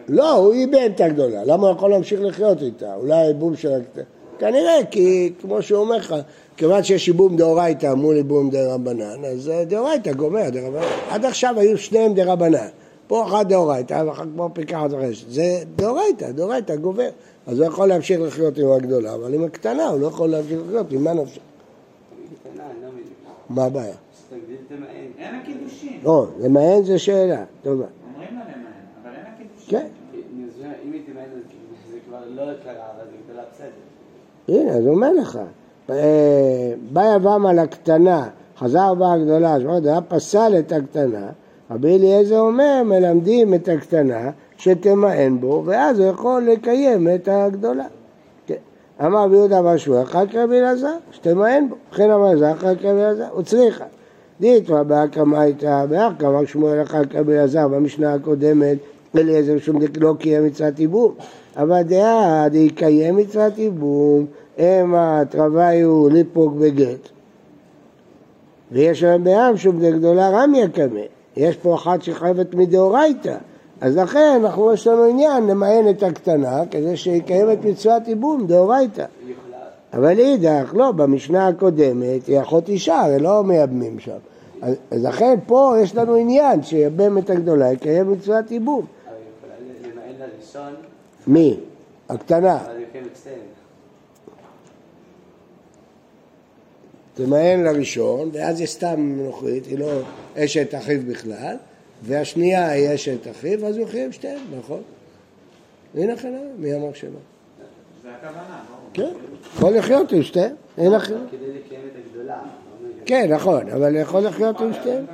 לא, 0.08 0.32
הוא 0.32 0.52
איבד 0.52 0.90
את 0.94 1.00
הגדולה, 1.00 1.44
למה 1.44 1.68
הוא 1.68 1.76
יכול 1.76 1.90
להמשיך 1.90 2.20
לחיות 2.22 2.62
איתה? 2.62 2.94
אולי 2.94 3.16
הייבום 3.16 3.56
של 3.56 3.72
הקטנה. 3.72 4.04
כנראה, 4.38 4.78
כי 4.90 5.32
כמו 5.40 5.62
שהוא 5.62 5.80
אומר 5.80 5.96
לך, 5.96 6.14
כיוון 6.56 6.82
שיש 6.82 7.08
ייבום 7.08 7.36
דאורייתא 7.36 7.94
מול 7.94 8.16
ייבום 8.16 8.50
דרבנן, 8.50 9.24
אז 9.24 9.52
דאורייתא 9.68 10.12
גומר 10.12 10.50
דרבנן. 10.50 10.86
עד 11.10 11.24
עכשיו 11.24 11.54
היו 11.58 11.78
שניהם 11.78 12.14
דרבנן. 12.14 12.68
פה 13.06 13.26
אחד 13.26 13.48
דאורייתא 13.48 14.02
ואחר 14.06 14.24
פה 14.36 14.48
פיקחת 14.52 14.90
רשת. 14.92 15.30
זה 15.30 15.62
דאורייתא, 15.76 16.30
דאורייתא 16.30 16.76
גובר. 16.76 17.08
אז 17.46 17.58
הוא 17.58 17.66
יכול 17.66 17.88
להמשיך 17.88 18.20
לחיות 18.20 18.58
עם 18.58 18.70
הגדולה, 18.70 19.14
אבל 19.14 19.34
עם 19.34 19.44
הקטנה 19.44 19.88
הוא 19.88 20.00
לא 20.00 20.06
יכול 20.06 20.30
להמשיך 20.30 20.60
לחיות, 20.66 20.92
עם 20.92 21.04
מה 21.04 21.12
נפשך? 21.12 21.40
מה 23.48 23.64
הבעיה? 23.64 23.94
אין 25.18 25.34
הקידושין. 25.34 26.00
לא, 26.04 26.26
למען 26.40 26.84
זה 26.84 26.98
שאלה, 26.98 27.44
טובה. 27.62 27.84
אומרים 28.14 28.28
לה 28.34 28.44
למען, 28.44 28.62
אבל 29.02 29.10
אין 29.10 29.24
הקידושין. 29.34 29.78
כן. 29.78 29.86
אם 30.84 30.92
היא 30.92 31.02
תמען 31.06 31.24
זה 31.92 31.98
כבר 32.08 32.18
לא 32.28 32.42
קרה, 32.64 32.72
אבל 32.72 33.04
זה 33.10 33.16
גדולה 33.24 33.42
בסדר. 33.54 34.60
הנה, 34.60 34.72
אז 34.72 34.84
הוא 34.84 34.94
אומר 34.94 35.12
לך, 35.12 35.38
אה, 35.90 36.74
בא 36.92 37.14
יבם 37.16 37.46
על 37.46 37.58
הקטנה, 37.58 38.28
חזר 38.58 38.94
בא 38.94 39.12
הגדולה, 39.12 39.56
הוא 39.56 40.00
פסל 40.08 40.52
את 40.58 40.72
הקטנה, 40.72 41.30
רבי 41.70 41.96
אליעזר 41.96 42.40
אומר, 42.40 42.82
מלמדים 42.84 43.54
את 43.54 43.68
הקטנה 43.68 44.30
שתמאן 44.62 45.40
בו, 45.40 45.62
ואז 45.66 45.98
הוא 45.98 46.08
יכול 46.08 46.42
לקיים 46.42 47.08
את 47.14 47.28
הגדולה. 47.32 47.84
כן. 48.46 48.54
אמר 49.04 49.24
רבי 49.24 49.36
יהודה 49.36 49.78
שמואל, 49.78 50.02
אחר 50.02 50.26
כך 50.26 50.34
רבי 50.34 50.58
אלעזר, 50.58 50.96
שתמאן 51.12 51.68
בו. 51.68 51.76
וכן 51.92 52.10
אמר 52.10 52.52
אחר 52.52 52.74
כך 52.74 52.84
רבי 52.84 53.00
אלעזר, 53.00 53.26
הוא 53.32 53.42
צריכה. 53.42 53.84
דיתרא 54.40 54.82
באקרא 54.82 55.24
הייתה 55.32 55.84
באקרא, 55.88 56.28
אמר 56.28 56.44
שמואל 56.44 56.82
אחר 56.82 57.04
כך 57.04 57.14
רבי 57.14 57.32
אלעזר, 57.32 57.68
במשנה 57.68 58.14
הקודמת, 58.14 58.78
אליעזר 59.16 59.58
שום 59.58 59.78
לא 60.00 60.14
קיים 60.18 60.46
מצוות 60.46 60.78
ייבום. 60.78 61.14
אבל 61.56 61.82
דעה 61.82 62.48
דיקיים 62.48 63.16
מצוות 63.16 63.58
ייבום, 63.58 64.26
המה 64.58 65.22
תרוויו 65.28 66.08
ליפוק 66.08 66.54
בגט. 66.54 67.08
ויש 68.72 69.02
להם 69.02 69.24
בעם 69.24 69.56
שום 69.56 69.80
דגדולה 69.80 70.30
רמיה 70.30 70.68
קמא. 70.68 71.00
יש 71.36 71.56
פה 71.56 71.74
אחת 71.74 72.02
שחייבת 72.02 72.54
מדאורייתא. 72.54 73.36
אז 73.82 73.96
לכן 73.96 74.40
אנחנו 74.40 74.72
יש 74.72 74.86
לנו 74.86 75.04
עניין 75.04 75.46
למען 75.46 75.88
את 75.90 76.02
הקטנה 76.02 76.62
כדי 76.70 76.96
שיקיים 76.96 77.52
את 77.52 77.64
מצוות 77.64 78.08
ייבום 78.08 78.46
דאורייתא. 78.46 79.04
אבל 79.92 80.18
אידך, 80.18 80.72
לא, 80.74 80.92
במשנה 80.92 81.48
הקודמת 81.48 82.26
היא 82.26 82.40
אחות 82.40 82.68
אישה, 82.68 83.00
הרי 83.00 83.18
לא 83.18 83.44
מייבמים 83.44 83.98
שם. 83.98 84.16
אז, 84.62 84.76
לכן 84.92 85.38
פה 85.46 85.74
יש 85.82 85.94
לנו 85.94 86.14
עניין 86.14 86.62
שיבם 86.62 87.18
את 87.18 87.30
הגדולה, 87.30 87.72
יקיים 87.72 88.12
מצוות 88.12 88.50
ייבום. 88.50 88.86
מי? 91.26 91.60
הקטנה. 92.08 92.58
תמהן 97.14 97.64
לראשון, 97.64 98.30
ואז 98.32 98.60
יש 98.60 98.72
סתם 98.72 99.14
נוכרית, 99.24 99.66
היא 99.66 99.78
לא 99.78 99.90
אשת 100.36 100.74
אחיו 100.74 101.00
בכלל, 101.08 101.56
והשנייה 102.02 102.68
היא 102.68 102.94
אשת 102.94 103.30
אחיו, 103.30 103.66
אז 103.66 103.76
הוא 103.76 103.86
חייב 103.86 104.10
שתיהן, 104.10 104.38
נכון? 104.58 104.82
הנה 105.94 106.16
חנן, 106.16 106.38
מי 106.58 106.74
אמר 106.74 106.92
שלא? 106.92 107.10
זה 108.02 108.08
הכוונה, 108.10 108.60
ברור. 108.70 108.90
כן, 108.94 109.18
יכול 109.56 109.76
לחיות 109.76 110.12
עם 110.12 110.22
שתיהם, 110.22 110.54
אין 110.78 110.94
אחר. 110.94 111.16
כדי 111.30 111.38
לקיים 111.40 111.80
את 111.92 111.96
הגדולה. 112.06 112.38
כן, 113.06 113.32
נכון, 113.32 113.68
אבל 113.68 113.96
יכול 113.96 114.20
לחיות 114.20 114.60
עם 114.60 114.72
שתיהם. 114.72 115.04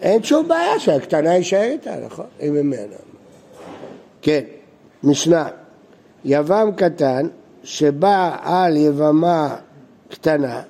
אין 0.00 0.22
שום 0.22 0.48
בעיה 0.48 0.80
שהקטנה 0.80 1.34
יישאר 1.34 1.62
איתה, 1.62 1.96
נכון? 2.06 2.26
היא 2.38 2.50
ממנה. 2.50 2.96
כן, 4.22 4.44
משנה. 5.04 5.48
יבם 6.24 6.70
קטן 6.76 7.26
שבא 7.64 8.36
על 8.42 8.76
יבמה 8.76 9.56
קטנה, 10.08 10.62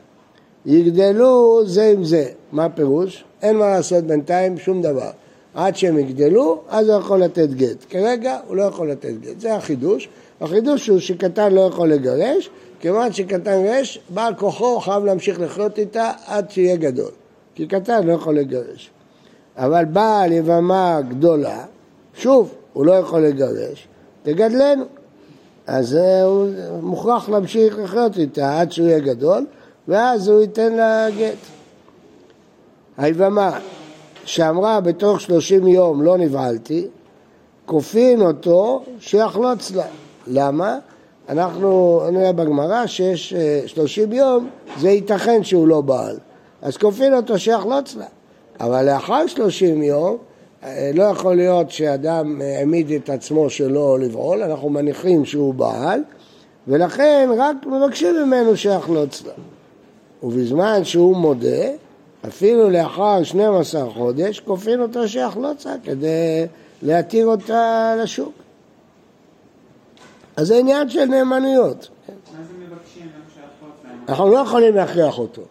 יגדלו 0.67 1.63
זה 1.67 1.91
עם 1.97 2.05
זה. 2.05 2.25
מה 2.53 2.65
הפירוש? 2.65 3.25
אין 3.43 3.57
מה 3.57 3.71
לעשות 3.71 4.05
בינתיים 4.05 4.59
שום 4.59 4.83
דבר. 4.83 5.11
עד 5.55 5.77
שהם 5.77 5.99
יגדלו, 5.99 6.61
אז 6.69 6.89
הוא 6.89 6.99
יכול 6.99 7.23
לתת 7.23 7.49
גט. 7.49 7.85
כרגע 7.91 8.39
הוא 8.47 8.57
לא 8.57 8.63
יכול 8.63 8.91
לתת 8.91 9.13
גט. 9.21 9.41
זה 9.41 9.55
החידוש. 9.55 10.09
החידוש 10.41 10.89
הוא 10.89 10.99
שקטן 10.99 11.53
לא 11.53 11.61
יכול 11.61 11.89
לגרש, 11.89 12.51
כיוון 12.81 13.13
שקטן 13.13 13.65
גרש, 13.65 13.99
בעל 14.09 14.35
כוחו 14.35 14.81
חייב 14.81 15.05
להמשיך 15.05 15.41
לחיות 15.41 15.79
איתה 15.79 16.13
עד 16.27 16.51
שיהיה 16.51 16.77
גדול. 16.77 17.11
כי 17.55 17.67
קטן 17.67 18.07
לא 18.07 18.13
יכול 18.13 18.37
לגרש. 18.39 18.91
אבל 19.57 19.85
בעל 19.85 20.33
יבמה 20.33 21.01
גדולה, 21.09 21.65
שוב, 22.15 22.55
הוא 22.73 22.87
לא 22.87 22.93
יכול 22.93 23.21
לגרש, 23.21 23.89
תגדלנו. 24.23 24.85
אז 25.67 25.99
הוא 26.25 26.49
מוכרח 26.83 27.29
להמשיך 27.29 27.79
לחיות 27.79 28.19
איתה 28.19 28.61
עד 28.61 28.73
שהוא 28.73 28.87
יהיה 28.87 28.99
גדול, 28.99 29.47
ואז 29.91 30.29
הוא 30.29 30.41
ייתן 30.41 30.73
לה 30.73 31.07
גט. 31.19 31.37
היבמה 32.99 33.59
שאמרה 34.25 34.81
בתוך 34.81 35.21
שלושים 35.21 35.67
יום 35.67 36.03
לא 36.03 36.19
נבהלתי, 36.19 36.87
כופין 37.67 38.21
אותו 38.21 38.83
שיחלוץ 39.01 39.71
לה. 39.71 39.85
למה? 40.27 40.79
אנחנו 41.29 42.01
נראה 42.13 42.33
בגמרא 42.33 42.87
שיש 42.87 43.33
אה, 43.33 43.63
שלושים 43.67 44.13
יום, 44.13 44.49
זה 44.81 44.91
ייתכן 44.91 45.45
שהוא 45.45 45.69
לא 45.69 45.81
בעל. 45.81 46.19
אז 46.63 46.77
כופין 46.77 47.15
אותו 47.15 47.39
שיחלוץ 47.39 47.95
לה. 47.97 48.07
אבל 48.61 48.87
לאחר 48.87 49.27
שלושים 49.27 49.83
יום, 49.83 50.17
אה, 50.65 50.91
לא 50.95 51.03
יכול 51.03 51.37
להיות 51.37 51.71
שאדם 51.71 52.43
אה, 52.43 52.59
העמיד 52.59 52.91
את 52.91 53.11
עצמו 53.11 53.51
שלא 53.51 53.99
לבעול, 53.99 54.43
אנחנו 54.43 54.69
מניחים 54.69 55.25
שהוא 55.25 55.55
בעל, 55.55 56.03
ולכן 56.69 57.31
רק 57.39 57.57
מבקשים 57.67 58.15
ממנו 58.25 58.57
שיחלוץ 58.57 59.23
לה. 59.27 59.33
ובזמן 60.23 60.85
שהוא 60.85 61.17
מודה, 61.17 61.71
אפילו 62.29 62.71
לאחר 62.71 63.23
12 63.23 63.91
חודש, 63.91 64.41
כופין 64.41 64.81
אותו 64.81 65.09
שיחלוץ 65.09 65.67
לה 65.67 65.75
כדי 65.85 66.47
להתיר 66.83 67.27
אותה 67.27 67.95
לשוק. 68.03 68.33
אז 70.37 70.47
זה 70.47 70.59
עניין 70.59 70.89
של 70.89 71.05
נאמנויות. 71.05 71.89
אנחנו 74.09 74.31
לא 74.31 74.39
יכולים 74.39 74.75
להכריח 74.75 75.19
אותו, 75.19 75.43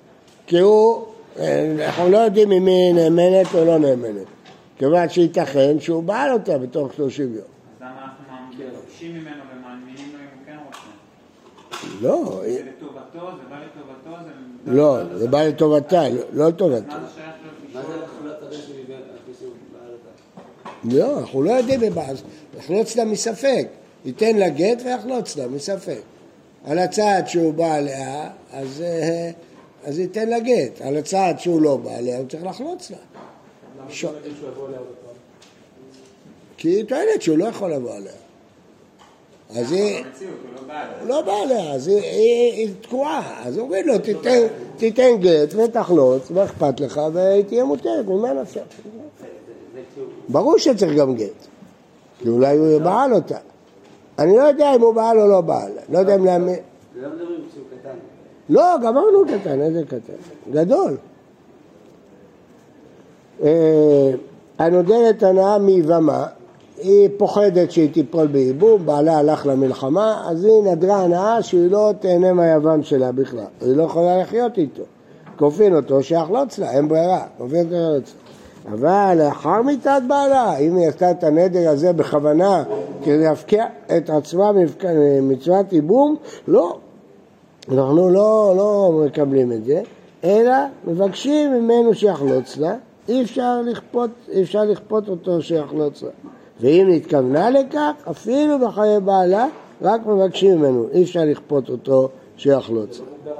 כי 0.47 0.59
הוא, 0.59 1.05
אה, 1.39 1.85
אנחנו 1.85 2.09
לא 2.09 2.17
יודעים 2.17 2.51
אם 2.51 2.65
היא 2.65 2.93
נאמנת 2.93 3.47
או 3.55 3.65
לא 3.65 3.77
נאמנת, 3.77 4.27
כיוון 4.77 5.09
שייתכן 5.09 5.79
שהוא 5.79 6.03
בעל 6.03 6.31
אותה 6.31 6.57
בתוך 6.57 6.93
30 6.93 7.33
יום. 7.33 7.35
אז 7.35 7.81
למה 7.81 7.91
אנחנו 8.03 8.23
מבקשים 8.57 9.13
ממנו 9.13 9.43
ומאמינים 9.55 10.11
לו 10.13 10.19
אם 10.19 10.25
הוא 10.35 10.45
כן 10.45 10.57
רוצה? 10.65 10.87
לא, 12.01 12.41
זה 12.45 12.63
לטובתו, 12.77 13.37
זה 13.37 13.43
בא 13.49 13.55
לטובתו, 13.55 14.23
זה... 14.25 14.48
לא, 14.69 15.17
זה 15.17 15.27
בא 15.27 15.43
לטובתה, 15.43 16.09
לא- 16.09 16.23
לא 16.33 16.47
לטובתה. 16.47 16.97
מה 17.73 17.81
זה 17.81 17.93
שהוא 19.39 19.49
אותה? 19.91 20.95
לא, 20.95 21.19
אנחנו 21.19 21.43
לא 21.43 21.51
יודעים 21.51 21.93
בעל, 21.93 22.15
יחלוץ 22.57 22.95
לה 22.95 23.05
מספק, 23.05 23.67
ייתן 24.05 24.35
לה 24.35 24.49
גט 24.49 24.81
ויחלוץ 24.85 25.37
לה 25.37 25.47
מספק. 25.47 25.99
על 26.65 26.79
הצעד 26.79 27.27
שהוא 27.27 27.53
בא 27.53 27.73
עליה, 27.73 28.29
אז, 28.53 28.81
אה, 28.81 29.31
אז 29.83 29.99
ייתן 29.99 30.29
לה 30.29 30.39
גט, 30.39 30.81
על 30.81 30.97
הצעד 30.97 31.39
שהוא 31.39 31.61
לא 31.61 31.77
בא 31.77 31.97
עליה, 31.97 32.17
הוא 32.17 32.27
צריך 32.27 32.43
לחלוץ 32.43 32.91
לה. 32.91 32.97
ש... 33.89 34.05
כי 36.57 36.69
היא 36.69 36.85
טוענת 36.85 37.21
שהוא 37.21 37.37
לא 37.37 37.45
יכול 37.45 37.73
לבוא 37.73 37.95
עליה. 37.95 38.11
אז 39.49 39.71
היא, 39.71 40.03
הוא 41.01 41.07
לא 41.07 41.21
בא 41.21 41.31
עליה, 41.31 41.73
אז 41.73 41.87
היא, 41.87 42.73
תקועה. 42.81 43.47
אז 43.47 43.59
אומרים 43.59 43.87
לו, 43.87 43.93
תיתן, 44.77 45.17
גט 45.19 45.53
ותחלוץ, 45.55 46.31
מה 46.31 46.43
אכפת 46.43 46.79
לך, 46.79 47.01
והיא 47.13 47.43
תהיה 47.43 47.63
מותרת, 47.63 48.05
ממה 48.05 48.33
נפשך? 48.33 48.61
ברור 50.29 50.57
שצריך 50.57 50.97
גם 50.97 51.15
גט, 51.15 51.47
כי 52.19 52.29
אולי 52.29 52.57
הוא 52.57 52.81
בעל 52.81 53.13
אותה. 53.13 53.37
אני 54.19 54.37
לא 54.37 54.43
יודע 54.43 54.75
אם 54.75 54.81
הוא 54.81 54.93
בעל 54.93 55.19
או 55.19 55.27
לא 55.27 55.41
בעל, 55.41 55.71
לא 55.89 55.99
יודע 55.99 56.15
אם 56.15 56.25
להאמין. 56.25 56.59
לא 56.95 57.09
מדברים 57.09 57.41
כשהוא 57.51 57.63
קטן. 57.79 57.97
לא, 58.49 58.77
גמרנו 58.83 59.25
קטן, 59.27 59.61
איזה 59.61 59.83
קטן? 59.87 60.13
גדול. 60.51 60.97
אה, 63.43 64.11
הנודרת 64.59 65.23
הנאה 65.23 65.57
מיבמה, 65.57 66.27
היא 66.81 67.09
פוחדת 67.17 67.71
שהיא 67.71 67.93
תיפול 67.93 68.27
בייבום, 68.27 68.85
בעלה 68.85 69.17
הלך 69.17 69.45
למלחמה, 69.45 70.23
אז 70.29 70.45
היא 70.45 70.63
נדרה 70.63 71.03
הנאה 71.03 71.41
שהיא 71.41 71.71
לא 71.71 71.91
תהנה 71.99 72.33
מהיבם 72.33 72.83
שלה 72.83 73.11
בכלל, 73.11 73.45
היא 73.61 73.75
לא 73.75 73.83
יכולה 73.83 74.17
לחיות 74.17 74.57
איתו. 74.57 74.83
כופין 75.37 75.75
אותו 75.75 76.03
שיחלוץ 76.03 76.59
לה, 76.59 76.71
אין 76.71 76.87
ברירה, 76.87 77.25
כופין 77.37 77.59
אותו 77.59 77.75
שיחלוץ 77.75 78.13
לה. 78.13 78.29
אבל 78.73 79.17
לאחר 79.17 79.61
מיתת 79.61 80.01
בעלה, 80.07 80.57
אם 80.57 80.75
היא 80.75 80.87
עשתה 80.87 81.11
את 81.11 81.23
הנדר 81.23 81.69
הזה 81.69 81.93
בכוונה 81.93 82.63
כדי 83.03 83.23
להפקיע 83.23 83.65
את 83.97 84.09
עצמה 84.09 84.51
ממצוות 84.95 85.73
ייבום, 85.73 86.15
לא, 86.47 86.77
אנחנו 87.71 88.09
לא, 88.09 88.53
לא 88.57 88.91
מקבלים 89.05 89.51
את 89.51 89.65
זה, 89.65 89.81
אלא 90.23 90.53
מבקשים 90.87 91.53
ממנו 91.53 91.93
שיחלוץ 91.93 92.57
לה, 92.57 92.75
אי 93.09 93.23
אפשר 93.23 93.61
לכפות, 93.61 94.09
אי 94.31 94.41
אפשר 94.41 94.63
לכפות 94.63 95.09
אותו 95.09 95.41
שיחלוץ 95.41 96.03
לה. 96.03 96.09
ואם 96.59 96.87
התכוונה 96.95 97.49
לכך, 97.49 97.91
אפילו 98.11 98.59
בחיי 98.59 98.99
בעלה, 98.99 99.47
רק 99.81 100.05
מבקשים 100.05 100.57
ממנו, 100.57 100.87
אי 100.91 101.03
אפשר 101.03 101.25
לכפות 101.25 101.69
אותו 101.69 102.09
שיחלוץ 102.37 102.99
לה. 102.99 103.31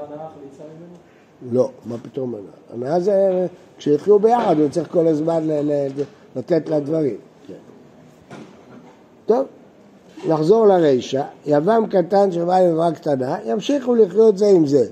לא, 1.52 1.70
מה 1.86 1.96
פתאום 2.02 2.34
הנאה? 2.34 2.86
הנאה 2.86 3.00
זה 3.00 3.46
כשיחיו 3.78 4.18
ביחד, 4.18 4.58
הוא 4.58 4.68
צריך 4.68 4.92
כל 4.92 5.06
הזמן 5.06 5.48
לתת 6.36 6.68
לה 6.68 6.80
דברים. 6.80 7.16
טוב, 9.26 9.46
נחזור 10.28 10.66
לרישא, 10.66 11.22
יבם 11.46 11.84
קטן 11.90 12.32
שבא 12.32 12.56
עם 12.56 12.70
יבמה 12.70 12.92
קטנה, 12.92 13.36
ימשיכו 13.44 13.94
לחיות 13.94 14.38
זה 14.38 14.46
עם 14.46 14.66
זה. 14.66 14.86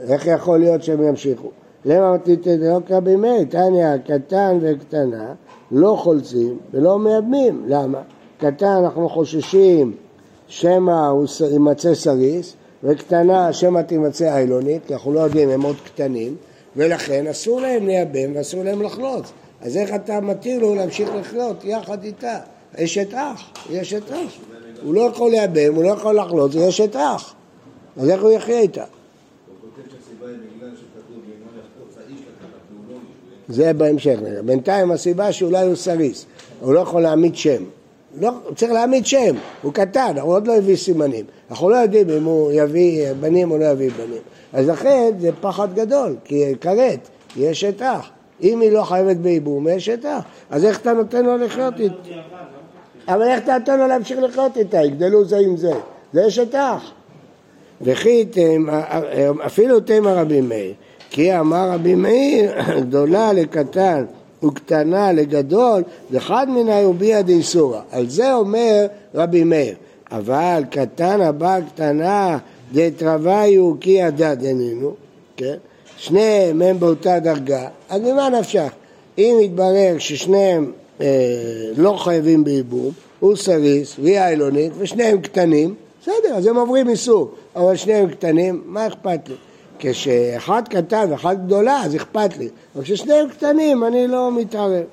איך 0.00 0.26
יכול 0.26 0.58
להיות 0.58 0.82
שהם 0.82 1.02
ימשיכו? 1.02 1.50
למה 1.84 2.16
לא 2.58 2.80
כרבי 2.86 3.16
מאיר, 3.16 3.44
תניא, 3.44 3.96
קטן 4.06 4.58
וקטנה 4.60 5.34
לא 5.70 5.96
חולצים 5.98 6.58
ולא 6.70 6.98
מייבמים. 6.98 7.64
למה? 7.68 8.02
קטן 8.38 8.66
אנחנו 8.66 9.08
חוששים 9.08 9.92
שמא 10.48 11.06
הוא 11.06 11.26
יימצא 11.50 11.94
סריס, 11.94 12.56
וקטנה 12.84 13.52
שמא 13.52 13.80
תימצא 13.80 14.34
איילונית, 14.34 14.86
כי 14.86 14.94
אנחנו 14.94 15.12
לא 15.12 15.20
יודעים, 15.20 15.48
הם 15.48 15.62
עוד 15.62 15.76
קטנים, 15.84 16.36
ולכן 16.76 17.26
אסור 17.26 17.60
להם 17.60 17.86
לייבם 17.86 18.36
ואסור 18.36 18.64
להם 18.64 18.82
לחלוץ. 18.82 19.32
אז 19.60 19.76
איך 19.76 19.94
אתה 19.94 20.20
מתיר 20.20 20.60
לו 20.60 20.74
להמשיך 20.74 21.10
לחיות 21.14 21.64
יחד 21.64 22.04
איתה? 22.04 22.38
אשת 22.76 23.14
אח, 23.14 23.50
היא 23.68 23.80
אשת 23.80 24.12
אח. 24.12 24.38
הוא 24.82 24.94
לא 24.94 25.00
יכול 25.00 25.30
לייבם, 25.30 25.74
הוא 25.74 25.84
לא 25.84 25.88
יכול 25.88 26.18
לחלוץ, 26.18 26.54
היא 26.54 26.68
אשת 26.68 26.96
אח. 26.96 27.34
אז 27.96 28.10
איך 28.10 28.22
הוא 28.22 28.30
יחיה 28.30 28.60
איתה? 28.60 28.84
הוא 28.84 28.88
כותב 29.60 29.88
שהסיבה 29.90 30.26
היא 30.26 30.36
בגלל 30.36 30.70
שכתוב 30.76 31.16
ואם 31.26 31.46
לא 31.58 31.67
יחפוץ 31.67 31.96
האיש 31.96 32.20
לקחת 32.20 32.60
והוא 32.70 32.84
לא 32.88 32.94
איש. 32.94 33.33
זה 33.48 33.72
בהמשך. 33.72 34.16
בינתיים 34.44 34.90
הסיבה 34.90 35.32
שאולי 35.32 35.66
הוא 35.66 35.74
סריס, 35.74 36.26
הוא 36.60 36.74
לא 36.74 36.80
יכול 36.80 37.02
להעמיד 37.02 37.36
שם. 37.36 37.62
לא, 38.20 38.30
הוא 38.44 38.54
צריך 38.54 38.72
להעמיד 38.72 39.06
שם, 39.06 39.36
הוא 39.62 39.72
קטן, 39.72 40.14
הוא 40.20 40.34
עוד 40.34 40.46
לא 40.46 40.56
הביא 40.56 40.76
סימנים. 40.76 41.24
אנחנו 41.50 41.70
לא 41.70 41.76
יודעים 41.76 42.10
אם 42.10 42.24
הוא 42.24 42.52
יביא 42.52 43.12
בנים 43.20 43.50
או 43.50 43.58
לא 43.58 43.64
יביא 43.64 43.90
בנים. 43.90 44.22
אז 44.52 44.68
לכן 44.68 45.12
זה 45.18 45.30
פחד 45.40 45.74
גדול, 45.74 46.16
כי 46.24 46.44
כרת, 46.60 47.08
אשת 47.50 47.82
אח. 47.82 48.10
אם 48.42 48.60
היא 48.60 48.72
לא 48.72 48.82
חייבת 48.82 49.16
בייבום, 49.16 49.68
אשת 49.68 50.04
אח. 50.04 50.22
אז 50.50 50.64
איך 50.64 50.80
אתה 50.80 50.92
נותן 50.92 51.24
לו 51.24 51.36
לחיות 51.36 51.74
איתה? 51.80 51.94
אבל 53.08 53.22
איך 53.22 53.44
אתה 53.44 53.58
נותן 53.58 53.78
לו 53.78 53.86
להמשיך 53.86 54.18
לחיות 54.18 54.56
איתה? 54.56 54.82
יגדלו 54.84 55.24
זה 55.24 55.38
עם 55.38 55.56
זה. 55.56 55.72
זה 56.12 56.26
אח. 56.54 56.92
וכי 57.82 58.24
תמ- 58.24 58.68
אפילו 59.46 59.80
תימא 59.80 60.08
רבי 60.08 60.40
מאיר, 60.40 60.72
כי 61.14 61.38
אמר 61.38 61.70
רבי 61.70 61.94
מאיר, 61.94 62.52
גדולה 62.88 63.32
לקטן 63.32 64.04
וקטנה 64.44 65.12
לגדול, 65.12 65.82
וחד 66.10 66.46
מנהי 66.48 66.84
וביאה 66.84 67.22
דאיסורא. 67.22 67.80
על 67.90 68.08
זה 68.08 68.34
אומר 68.34 68.86
רבי 69.14 69.44
מאיר. 69.44 69.74
אבל 70.10 70.62
קטן 70.70 71.20
הבא 71.20 71.58
קטנה 71.60 72.38
דתרוויו 72.72 73.74
כי 73.80 74.02
הדד 74.02 74.36
איננו, 74.44 74.94
כן? 75.36 75.54
שניהם 75.96 76.62
הם 76.62 76.80
באותה 76.80 77.18
דרגה, 77.18 77.68
אז 77.88 78.00
ממה 78.00 78.28
נפשך? 78.28 78.72
אם 79.18 79.38
יתברר 79.42 79.94
ששניהם 79.98 80.72
אה, 81.00 81.06
לא 81.76 81.96
חייבים 81.98 82.44
בייבום, 82.44 82.90
הוא 83.20 83.36
סריס 83.36 83.96
והיא 83.98 84.18
איילונית 84.18 84.72
ושניהם 84.78 85.20
קטנים, 85.20 85.74
בסדר, 86.02 86.34
אז 86.34 86.46
הם 86.46 86.56
עוברים 86.56 86.88
איסור, 86.88 87.30
אבל 87.56 87.76
שניהם 87.76 88.08
קטנים, 88.08 88.62
מה 88.66 88.86
אכפת 88.86 89.28
לי? 89.28 89.34
כשאחד 89.78 90.62
קטן 90.68 91.06
ואחד 91.10 91.46
גדולה, 91.46 91.82
אז 91.82 91.96
אכפת 91.96 92.38
לי. 92.38 92.48
אבל 92.74 92.84
כששניהם 92.84 93.28
קטנים, 93.28 93.84
אני 93.84 94.08
לא 94.08 94.32
מתערב. 94.32 94.84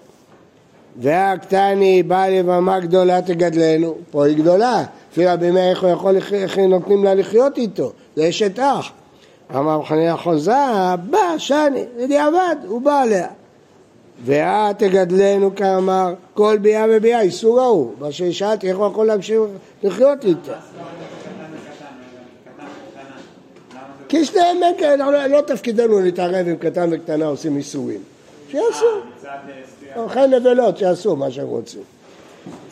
והקטני 0.97 2.03
בא 2.03 2.27
לבמה 2.27 2.79
גדולה 2.79 3.21
תגדלנו, 3.21 3.95
פה 4.11 4.25
היא 4.25 4.37
גדולה, 4.37 4.83
לפי 5.11 5.25
רבי 5.27 5.51
מאיר 5.51 5.69
איך 5.69 5.83
הוא 5.83 5.89
יכול, 5.89 6.15
איך 6.33 6.57
נותנים 6.57 7.03
לה 7.03 7.13
לחיות 7.13 7.57
איתו, 7.57 7.91
זה 8.15 8.29
אשת 8.29 8.59
אח. 8.59 8.91
אמר 9.55 9.83
חניה 9.83 10.17
חוזה, 10.17 10.95
בא 11.09 11.37
שני, 11.37 11.83
בדיעבד, 11.97 12.55
הוא 12.67 12.81
בא 12.81 13.01
עליה. 13.01 13.27
ואת 14.25 14.79
תגדלנו 14.79 15.55
כאמר, 15.55 16.13
כל 16.33 16.57
ביאה 16.61 16.85
וביאה, 16.89 17.21
איסור 17.21 17.61
ההוא. 17.61 17.91
מה 17.99 18.11
ששאלתי, 18.11 18.69
איך 18.69 18.77
הוא 18.77 18.87
יכול 18.87 19.07
להמשיך 19.07 19.39
לחיות 19.83 20.25
איתה? 20.25 20.53
כי 24.11 24.25
שניהם 24.25 24.57
כאלה, 24.77 25.27
לא 25.27 25.41
תפקידנו 25.41 25.99
להתערב 25.99 26.47
אם 26.47 26.55
קטן 26.55 26.89
וקטנה 26.91 27.25
עושים 27.25 27.57
איסורים. 27.57 27.99
שיעשו. 28.51 28.85
אוכל 29.95 30.27
נבלות, 30.27 30.77
שיעשו 30.77 31.15
מה 31.15 31.31
שהם 31.31 31.47
רוצים. 31.47 31.81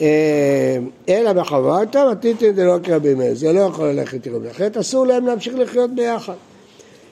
אה, 0.02 0.78
אלא 1.10 1.34
בחברתם, 1.34 2.08
עתידין 2.12 2.52
דלא 2.52 2.78
כרבי 2.84 3.13
מאיר, 3.13 3.36
זה 3.36 3.54
לא 3.54 3.60
יכול 3.60 3.88
ללכת 3.88 4.25
עם 4.25 4.36
רבי 4.36 4.52
אחרת 4.52 4.78
אסור 4.78 5.08
להם 5.08 5.28
להמשיך 5.28 5.54
לחיות 5.58 5.91
ביחד. 5.95 6.34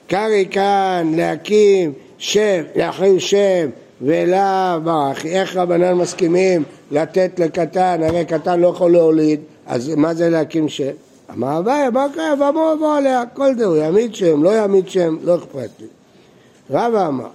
קרי 0.06 0.46
כאן 0.50 1.12
להקים 1.16 1.92
שם, 2.18 2.62
להחרים 2.76 3.20
שם 3.20 3.68
ולאו 4.02 4.80
ברכי. 4.84 5.28
איך 5.28 5.56
רבנן 5.56 5.92
מסכימים 5.92 6.62
לתת 6.90 7.30
לקטן, 7.38 8.00
הרי 8.02 8.24
קטן 8.24 8.60
לא 8.60 8.68
יכול 8.68 8.92
להוליד, 8.92 9.40
אז 9.66 9.94
מה 9.94 10.14
זה 10.14 10.30
להקים 10.30 10.68
שם? 10.68 11.07
אמר 11.30 11.58
אביי, 11.58 11.86
אמר 11.86 12.06
קרא, 12.14 12.34
ואמרו 12.38 12.72
אבוא 12.72 12.96
עליה, 12.96 13.22
כל 13.34 13.54
דהו, 13.54 13.76
יעמיד 13.76 14.14
שם, 14.14 14.42
לא 14.42 14.50
יעמיד 14.50 14.88
שם, 14.88 15.16
לא 15.22 15.36
אכפת 15.36 15.70
לי. 15.80 15.86
רבא 16.70 17.06
אמר, 17.06 17.28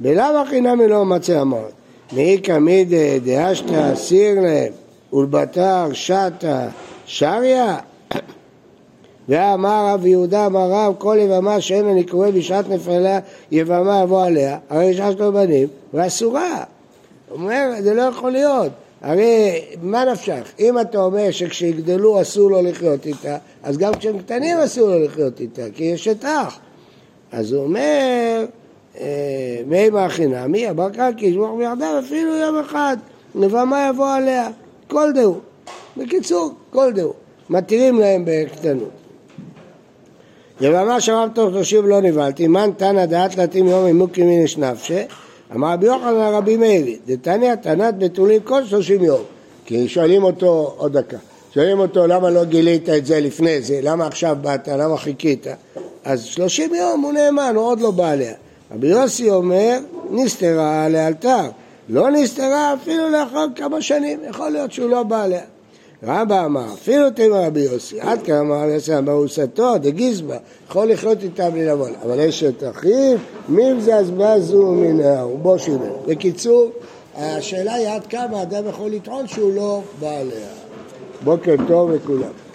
בלאו 0.00 0.42
הכי 0.42 0.60
נמי 0.60 0.88
לא 0.88 1.04
מצא 1.04 1.42
אמרת, 1.42 1.72
מאיכא 2.12 2.58
מידי 2.58 3.20
דאשתא 3.20 3.94
סיר 3.94 4.40
להם 4.40 4.72
ולבתר 5.12 5.88
שתא 5.92 6.68
שריה. 7.06 7.76
ואמר 9.28 9.86
רב 9.88 10.06
יהודה 10.06 10.46
אמר 10.46 10.70
רב 10.70 10.94
כל 10.98 11.16
יבמה 11.20 11.60
שאין 11.60 11.88
אני 11.88 12.04
קורא 12.04 12.30
בשעת 12.30 12.68
נפלה 12.68 13.18
יבמה 13.50 14.00
יבוא 14.02 14.24
עליה. 14.24 14.58
הרי 14.70 14.84
יש 14.84 15.00
לו 15.00 15.32
בנים 15.32 15.68
ואסורה. 15.94 16.64
הוא 17.28 17.38
אומר 17.38 17.70
זה 17.80 17.94
לא 17.94 18.02
יכול 18.02 18.32
להיות 18.32 18.72
הרי 19.00 19.64
מה 19.82 20.04
נפשך? 20.04 20.52
אם 20.60 20.80
אתה 20.80 20.98
אומר 20.98 21.30
שכשיגדלו 21.30 22.20
אסור 22.20 22.50
לו 22.50 22.62
לחיות 22.62 23.06
איתה 23.06 23.36
אז 23.62 23.78
גם 23.78 23.94
כשהם 23.94 24.18
קטנים 24.18 24.56
אסור 24.58 24.88
לו 24.88 25.04
לחיות 25.04 25.40
איתה 25.40 25.62
כי 25.74 25.84
יש 25.84 26.08
את 26.08 26.24
אח 26.24 26.58
אז 27.32 27.52
הוא 27.52 27.64
אומר 27.64 28.46
מימה 29.66 30.08
חינמי, 30.08 30.70
אמר 30.70 30.90
קרקי, 30.90 31.26
ישמוח 31.26 31.50
ביחדיו 31.58 31.98
אפילו 31.98 32.36
יום 32.36 32.58
אחד, 32.58 32.96
נבמה 33.34 33.88
יבוא 33.88 34.10
עליה, 34.10 34.48
כל 34.88 35.12
דהו. 35.14 35.38
בקיצור, 35.96 36.54
כל 36.70 36.92
דהו. 36.92 37.12
מתירים 37.50 38.00
להם 38.00 38.22
בקטנות. 38.26 38.90
יבמה 40.60 41.00
שרב 41.00 41.30
תוך 41.34 41.52
תושיב 41.52 41.84
לא 41.84 42.00
נבהלתי, 42.00 42.48
מן 42.48 42.70
תנא 42.76 43.06
דעת 43.06 43.36
להתאים 43.36 43.66
יום 43.66 43.86
אימוקי 43.86 44.22
מינש 44.22 44.56
נפשי, 44.56 45.02
אמר 45.54 45.72
רבי 45.72 45.86
יוחנן 45.86 46.32
רבי 46.32 46.56
מאירי, 46.56 46.98
דתניא 47.06 47.54
תנת 47.54 47.98
בתולים 47.98 48.40
כל 48.40 48.64
שלושים 48.64 49.02
יום. 49.04 49.20
כי 49.64 49.88
שואלים 49.88 50.22
אותו 50.24 50.74
עוד 50.76 50.98
דקה. 50.98 51.16
שואלים 51.54 51.78
אותו 51.78 52.06
למה 52.06 52.30
לא 52.30 52.44
גילית 52.44 52.88
את 52.88 53.06
זה 53.06 53.20
לפני 53.20 53.62
זה, 53.62 53.80
למה 53.82 54.06
עכשיו 54.06 54.36
באת, 54.42 54.68
למה 54.68 54.96
חיכית? 54.96 55.46
אז 56.04 56.24
שלושים 56.24 56.74
יום 56.74 57.00
הוא 57.00 57.12
נאמן, 57.12 57.52
הוא 57.56 57.64
עוד 57.64 57.80
לא 57.80 57.90
בא 57.90 58.10
עליה. 58.10 58.32
רבי 58.74 58.86
יוסי 58.86 59.30
אומר, 59.30 59.78
נסתרה 60.10 60.88
לאלתר. 60.88 61.50
לא 61.88 62.10
נסתרה 62.10 62.74
אפילו 62.74 63.08
לאחר 63.08 63.46
כמה 63.56 63.82
שנים, 63.82 64.20
יכול 64.28 64.50
להיות 64.50 64.72
שהוא 64.72 64.90
לא 64.90 65.02
בא 65.02 65.22
עליה. 65.22 65.42
רבא 66.02 66.44
אמר, 66.44 66.74
אפילו 66.74 67.10
תימא 67.10 67.34
רבי 67.34 67.60
יוסי, 67.60 68.00
עד 68.00 68.22
כמה 68.22 68.40
אמר 68.40 68.62
רבי 68.62 68.72
יוסי, 68.72 68.92
באוסתו, 69.04 69.78
דגיזבה, 69.78 70.36
יכול 70.68 70.90
לחיות 70.90 71.22
איתה 71.22 71.50
בלי 71.50 71.66
לבוא. 71.66 71.88
אבל 72.02 72.20
יש 72.20 72.44
את 72.44 72.62
אחיו, 72.70 73.16
מי 73.48 73.72
מזז 73.72 74.10
בזו 74.16 74.72
מנהר, 74.72 75.28
ובו 75.28 75.58
שימר. 75.58 75.96
בקיצור, 76.06 76.70
השאלה 77.16 77.74
היא 77.74 77.88
עד 77.88 78.06
כמה 78.06 78.42
אדם 78.42 78.68
יכול 78.68 78.90
לטעון 78.90 79.28
שהוא 79.28 79.54
לא 79.54 79.80
בא. 80.00 80.22
בוקר 81.24 81.54
טוב 81.68 81.90
לכולם. 81.90 82.49